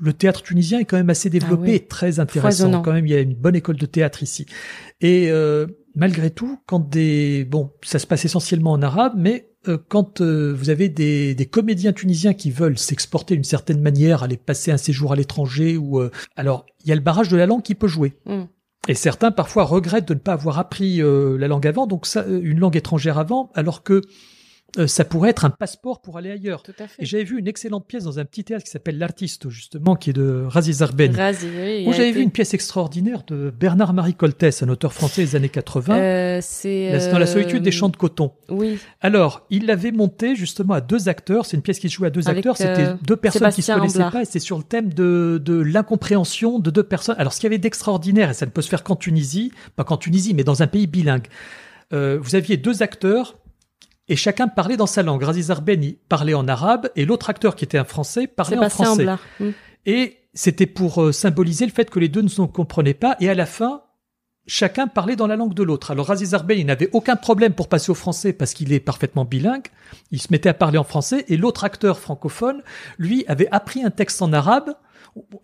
[0.00, 1.86] le théâtre tunisien est quand même assez développé Ah oui.
[1.86, 2.64] très intéressant.
[2.64, 2.82] Foisonnant.
[2.82, 4.46] Quand même, il y a une bonne école de théâtre ici.
[5.00, 9.76] Et euh, malgré tout, quand des bon, ça se passe essentiellement en arabe, mais euh,
[9.88, 14.36] quand euh, vous avez des, des comédiens tunisiens qui veulent s'exporter d'une certaine manière, aller
[14.38, 17.46] passer un séjour à l'étranger ou euh, alors il y a le barrage de la
[17.46, 18.14] langue qui peut jouer.
[18.24, 18.44] Mm.
[18.88, 22.24] Et certains parfois regrettent de ne pas avoir appris euh, la langue avant, donc ça,
[22.26, 24.00] une langue étrangère avant, alors que
[24.76, 26.62] euh, ça pourrait être un passeport pour aller ailleurs.
[26.62, 27.02] Tout à fait.
[27.02, 30.10] Et j'avais vu une excellente pièce dans un petit théâtre qui s'appelle L'Artiste, justement, qui
[30.10, 31.16] est de Razi Zarben.
[31.16, 35.22] Razi, oui, Où j'avais été- vu une pièce extraordinaire de Bernard-Marie Coltès, un auteur français
[35.22, 38.32] des années 80, Euh, c'est dans la solitude euh, des champs de coton.
[38.50, 38.78] Oui.
[39.00, 41.46] Alors, il l'avait monté justement à deux acteurs.
[41.46, 42.56] C'est une pièce qui se jouait à deux Avec, acteurs.
[42.58, 44.12] C'était euh, deux personnes qui se Sébastien connaissaient Amblard.
[44.12, 47.16] pas et c'est sur le thème de, de l'incompréhension de deux personnes.
[47.18, 49.84] Alors, ce qu'il y avait d'extraordinaire, et ça ne peut se faire qu'en Tunisie, pas
[49.84, 51.26] qu'en Tunisie, mais dans un pays bilingue.
[51.94, 53.36] Euh, vous aviez deux acteurs
[54.08, 55.22] et chacun parlait dans sa langue.
[55.22, 59.06] Raziz Arbeni parlait en arabe et l'autre acteur qui était un français parlait en français.
[59.40, 59.50] Mm.
[59.86, 63.16] Et c'était pour euh, symboliser le fait que les deux ne se comprenaient pas.
[63.20, 63.82] Et à la fin,
[64.46, 65.90] chacun parlait dans la langue de l'autre.
[65.90, 69.24] Alors Raziz Arbel, il n'avait aucun problème pour passer au français parce qu'il est parfaitement
[69.24, 69.66] bilingue.
[70.10, 71.24] Il se mettait à parler en français.
[71.28, 72.62] Et l'autre acteur francophone,
[72.98, 74.74] lui, avait appris un texte en arabe.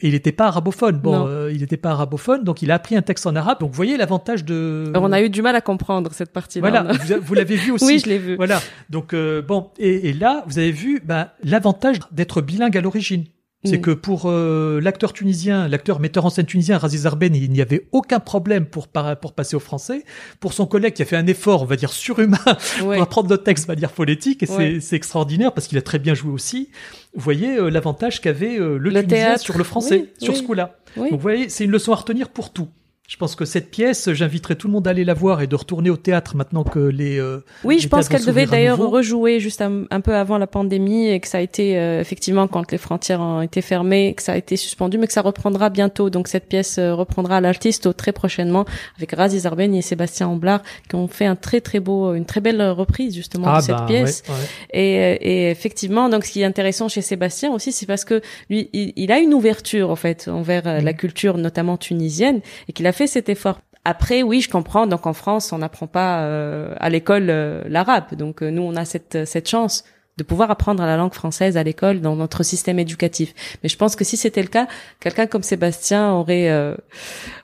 [0.00, 0.98] Il n'était pas arabophone.
[0.98, 3.60] Bon, euh, il n'était pas arabophone, donc il a appris un texte en arabe.
[3.60, 4.92] Donc vous voyez l'avantage de.
[4.94, 6.68] On a eu du mal à comprendre cette partie-là.
[6.68, 7.84] Voilà, vous, vous l'avez vu aussi.
[7.84, 8.36] Oui, je l'ai vu.
[8.36, 8.60] Voilà.
[8.90, 13.24] Donc euh, bon, et, et là, vous avez vu ben, l'avantage d'être bilingue à l'origine.
[13.64, 13.80] C'est Mm.
[13.80, 17.86] que pour euh, l'acteur tunisien, l'acteur metteur en scène tunisien Raziz Arben, il n'y avait
[17.92, 20.04] aucun problème pour, par- pour passer au français.
[20.40, 22.36] Pour son collègue qui a fait un effort, on va dire surhumain,
[22.84, 22.96] Ouais.
[22.96, 24.78] pour apprendre le texte, on va dire phonétique, et c'est- Ouais.
[24.80, 26.68] c'est extraordinaire parce qu'il a très bien joué aussi.
[27.14, 29.40] Vous voyez euh, l'avantage qu'avait euh, le, Le tunisien théâtre.
[29.42, 30.38] sur le français, Oui, sur oui.
[30.40, 30.76] ce coup-là.
[30.96, 31.04] Oui.
[31.10, 32.68] Donc vous voyez, c'est une leçon à retenir pour tout.
[33.06, 35.54] Je pense que cette pièce, j'inviterai tout le monde à aller la voir et de
[35.54, 37.18] retourner au théâtre maintenant que les.
[37.18, 40.46] euh, Oui, les je pense qu'elle devait d'ailleurs rejouer juste un, un peu avant la
[40.46, 44.22] pandémie et que ça a été euh, effectivement quand les frontières ont été fermées, que
[44.22, 46.08] ça a été suspendu, mais que ça reprendra bientôt.
[46.08, 48.64] Donc cette pièce euh, reprendra à l'artiste très prochainement
[48.96, 52.40] avec Razi Zarbeni et Sébastien Amblard qui ont fait un très très beau, une très
[52.40, 54.22] belle reprise justement Ah de cette bah, pièce.
[54.28, 54.40] ouais, ouais.
[54.72, 58.22] Et, euh, et effectivement, donc ce qui est intéressant chez Sébastien aussi, c'est parce que
[58.48, 62.72] lui, il, il a une ouverture en fait envers euh, la culture, notamment tunisienne, et
[62.72, 63.60] qu'il a fait cet effort.
[63.84, 64.86] Après, oui, je comprends.
[64.86, 68.14] Donc en France, on n'apprend pas euh, à l'école euh, l'arabe.
[68.14, 69.84] Donc euh, nous, on a cette cette chance.
[70.16, 73.34] de pouvoir apprendre la langue française à l'école dans notre système éducatif.
[73.62, 74.68] Mais je pense que si c'était le cas,
[75.00, 76.76] quelqu'un comme Sébastien aurait euh,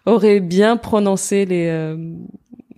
[0.07, 1.67] aurait bien prononcé les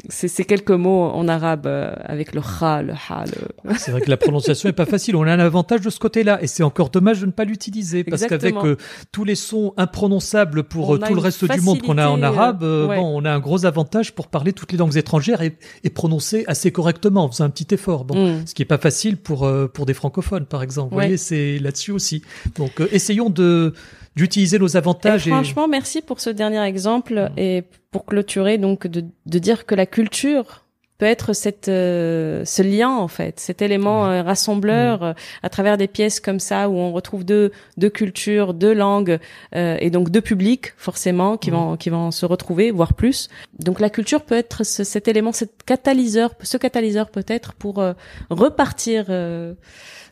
[0.05, 3.25] euh, ces, quelques mots en arabe euh, avec le kha, le ha.
[3.65, 3.75] Le...
[3.79, 5.17] C'est vrai que la prononciation est pas facile.
[5.17, 8.05] On a un avantage de ce côté-là, et c'est encore dommage de ne pas l'utiliser
[8.05, 8.77] parce qu'avec euh,
[9.13, 12.61] tous les sons imprononçables pour euh, tout le reste du monde qu'on a en arabe,
[12.61, 16.45] bon, on a un gros avantage pour parler toutes les langues étrangères et, et prononcer
[16.47, 17.27] assez correctement.
[17.27, 18.47] On faisait un petit effort, bon, mm.
[18.47, 20.91] ce qui est pas facile pour pour des francophones, par exemple.
[20.91, 22.23] Vous voyez, c'est là-dessus aussi.
[22.57, 23.75] Donc, essayons de
[24.17, 25.27] d'utiliser nos avantages.
[25.27, 29.75] Et franchement, merci pour ce dernier exemple et pour clôturer donc de, de dire que
[29.75, 30.62] la culture
[31.03, 35.77] peut être cette euh, ce lien en fait, cet élément euh, rassembleur euh, à travers
[35.77, 39.19] des pièces comme ça où on retrouve deux deux cultures, deux langues
[39.53, 43.29] et donc deux publics forcément qui vont qui vont se retrouver voire plus.
[43.59, 47.83] Donc la culture peut être cet élément, cet catalyseur, ce catalyseur peut-être pour
[48.31, 49.57] repartir de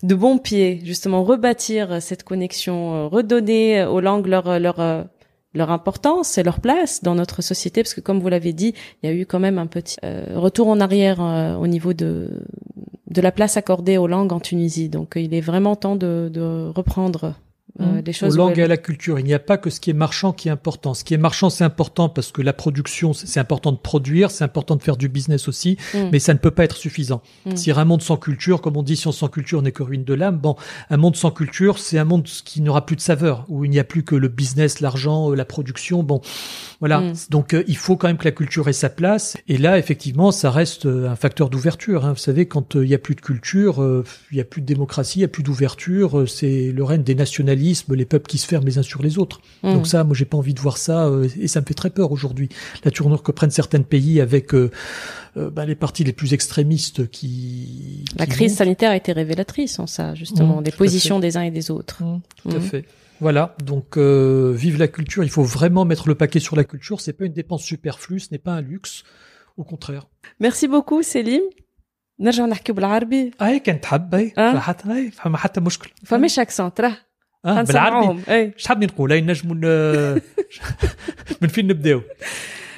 [0.02, 5.06] bons pieds, justement rebâtir cette connexion, redonner aux langues leur leur
[5.54, 9.10] leur importance et leur place dans notre société, parce que comme vous l'avez dit, il
[9.10, 12.44] y a eu quand même un petit euh, retour en arrière euh, au niveau de
[13.10, 14.88] de la place accordée aux langues en Tunisie.
[14.88, 17.34] Donc il est vraiment temps de, de reprendre
[17.80, 18.26] euh, mmh.
[18.26, 19.18] Aux langues et à la culture.
[19.18, 20.94] Il n'y a pas que ce qui est marchand qui est important.
[20.94, 24.44] Ce qui est marchand, c'est important parce que la production, c'est important de produire, c'est
[24.44, 25.98] important de faire du business aussi, mmh.
[26.12, 27.22] mais ça ne peut pas être suffisant.
[27.46, 27.56] Mmh.
[27.56, 30.14] Si un monde sans culture, comme on dit, si sans culture n'est que ruine de
[30.14, 30.56] l'âme, bon,
[30.90, 33.78] un monde sans culture, c'est un monde qui n'aura plus de saveur, où il n'y
[33.78, 36.02] a plus que le business, l'argent, euh, la production.
[36.02, 36.20] Bon,
[36.80, 37.02] voilà.
[37.30, 39.36] Donc euh, il faut quand même que la culture ait sa place.
[39.48, 42.04] Et là, effectivement, ça reste un facteur d'ouverture.
[42.04, 42.12] Hein.
[42.12, 45.18] Vous savez, quand il n'y a plus de culture, il n'y a plus de démocratie,
[45.18, 46.24] il n'y a plus d'ouverture.
[46.28, 47.14] c'est le règne des
[47.59, 49.41] nationalistes les peuples qui se ferment les uns sur les autres.
[49.63, 49.73] Mm.
[49.73, 51.89] Donc ça, moi, j'ai pas envie de voir ça, euh, et ça me fait très
[51.89, 52.49] peur aujourd'hui.
[52.83, 54.71] La tournure que prennent certains pays avec euh,
[55.37, 58.05] euh, bah, les partis les plus extrémistes qui.
[58.17, 61.51] La crise sanitaire a été révélatrice en ça, justement, mm, des positions des uns et
[61.51, 62.03] des autres.
[62.03, 62.85] Mm, tout à fait.
[63.21, 65.23] Voilà, donc vive la culture.
[65.23, 66.99] Il faut vraiment mettre le paquet sur la culture.
[66.99, 69.03] C'est pas une dépense superflue, ce n'est pas un luxe.
[69.57, 70.07] Au contraire.
[70.41, 71.47] Merci beaucoup, Céline.
[72.19, 76.97] نرجع نحكي بالعربي اي كنت حب اي حتى فما حتى مشكل فماش اكسنت راه
[77.44, 78.22] آه بالعربي.
[78.28, 79.54] اش حابين نقول اي نجموا
[81.42, 82.00] من فين نبداو؟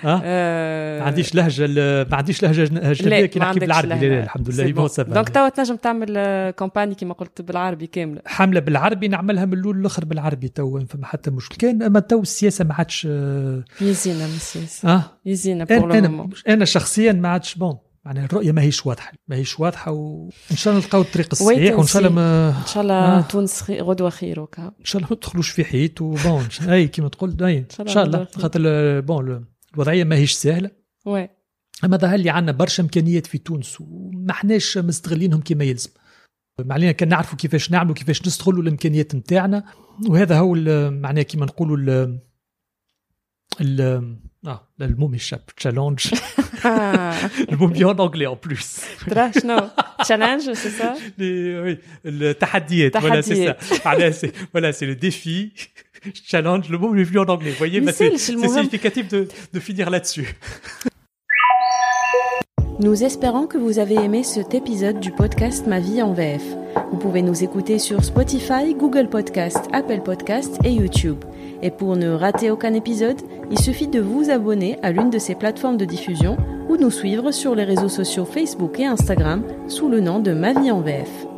[0.05, 1.67] آه؟ ما عنديش لهجة
[2.11, 3.89] ما عنديش لهجة اجنبيه كي نحكي بالعربي.
[3.89, 8.23] لا, لا الحمد لله بون سافا دونك توا تنجم تعمل كومباني كيما قلت بالعربي كاملة.
[8.27, 11.57] حمله بالعربي نعملها من الأول للآخر بالعربي توا فما حتى مشكل.
[11.57, 13.05] كان أما تو السياسة ما عادش
[13.81, 14.95] يزينا من السياسة.
[14.95, 19.61] آه؟ يزينا أنا أنا شخصيا ما عادش بون يعني الرؤية ما هيش واضحة ما هيش
[19.61, 23.21] واضحة وإن شاء الله نلقاو الطريق الصحيح وإن شاء الله ما إن شاء الله آه.
[23.21, 27.45] تونس غدوة خير وكا إن شاء الله ما ندخلوش في حيط وبون أي كيما تقول
[27.45, 28.61] أي إن شاء الله خاطر
[29.01, 29.45] بون
[29.75, 30.71] الوضعية ما هيش سهلة.
[31.07, 31.29] وي.
[31.85, 35.91] أما ظهر لي عندنا برشا إمكانيات في تونس وما حناش مستغلينهم كما يلزم.
[36.59, 39.65] ما علينا كان نعرفوا كيفاش نعملوا كيفاش نستغلوا الإمكانيات نتاعنا.
[40.09, 40.55] وهذا هو
[40.91, 41.77] معناه كيما نقولوا
[43.61, 45.53] ال Ah, le mot m'échappe.
[46.63, 47.15] Challenge.
[47.51, 48.83] le mot bien en anglais en plus.
[49.45, 49.71] non.
[50.07, 50.95] Challenge, c'est ça?
[51.19, 52.91] Les, Oui, le tahadiyet.
[53.01, 53.57] Voilà, c'est ça.
[53.83, 55.53] Voilà, c'est voilà, le défi.
[56.27, 57.51] Challenge, le mot m'est venu en anglais.
[57.51, 60.35] Vous voyez, bah, c'est significatif de, de finir là-dessus.
[62.81, 66.43] Nous espérons que vous avez aimé cet épisode du podcast Ma vie en VF.
[66.91, 71.23] Vous pouvez nous écouter sur Spotify, Google Podcast, Apple Podcast et YouTube.
[71.63, 75.35] Et pour ne rater aucun épisode, il suffit de vous abonner à l'une de ces
[75.35, 76.37] plateformes de diffusion
[76.69, 80.53] ou nous suivre sur les réseaux sociaux Facebook et Instagram sous le nom de Ma
[80.53, 81.32] vie en VF.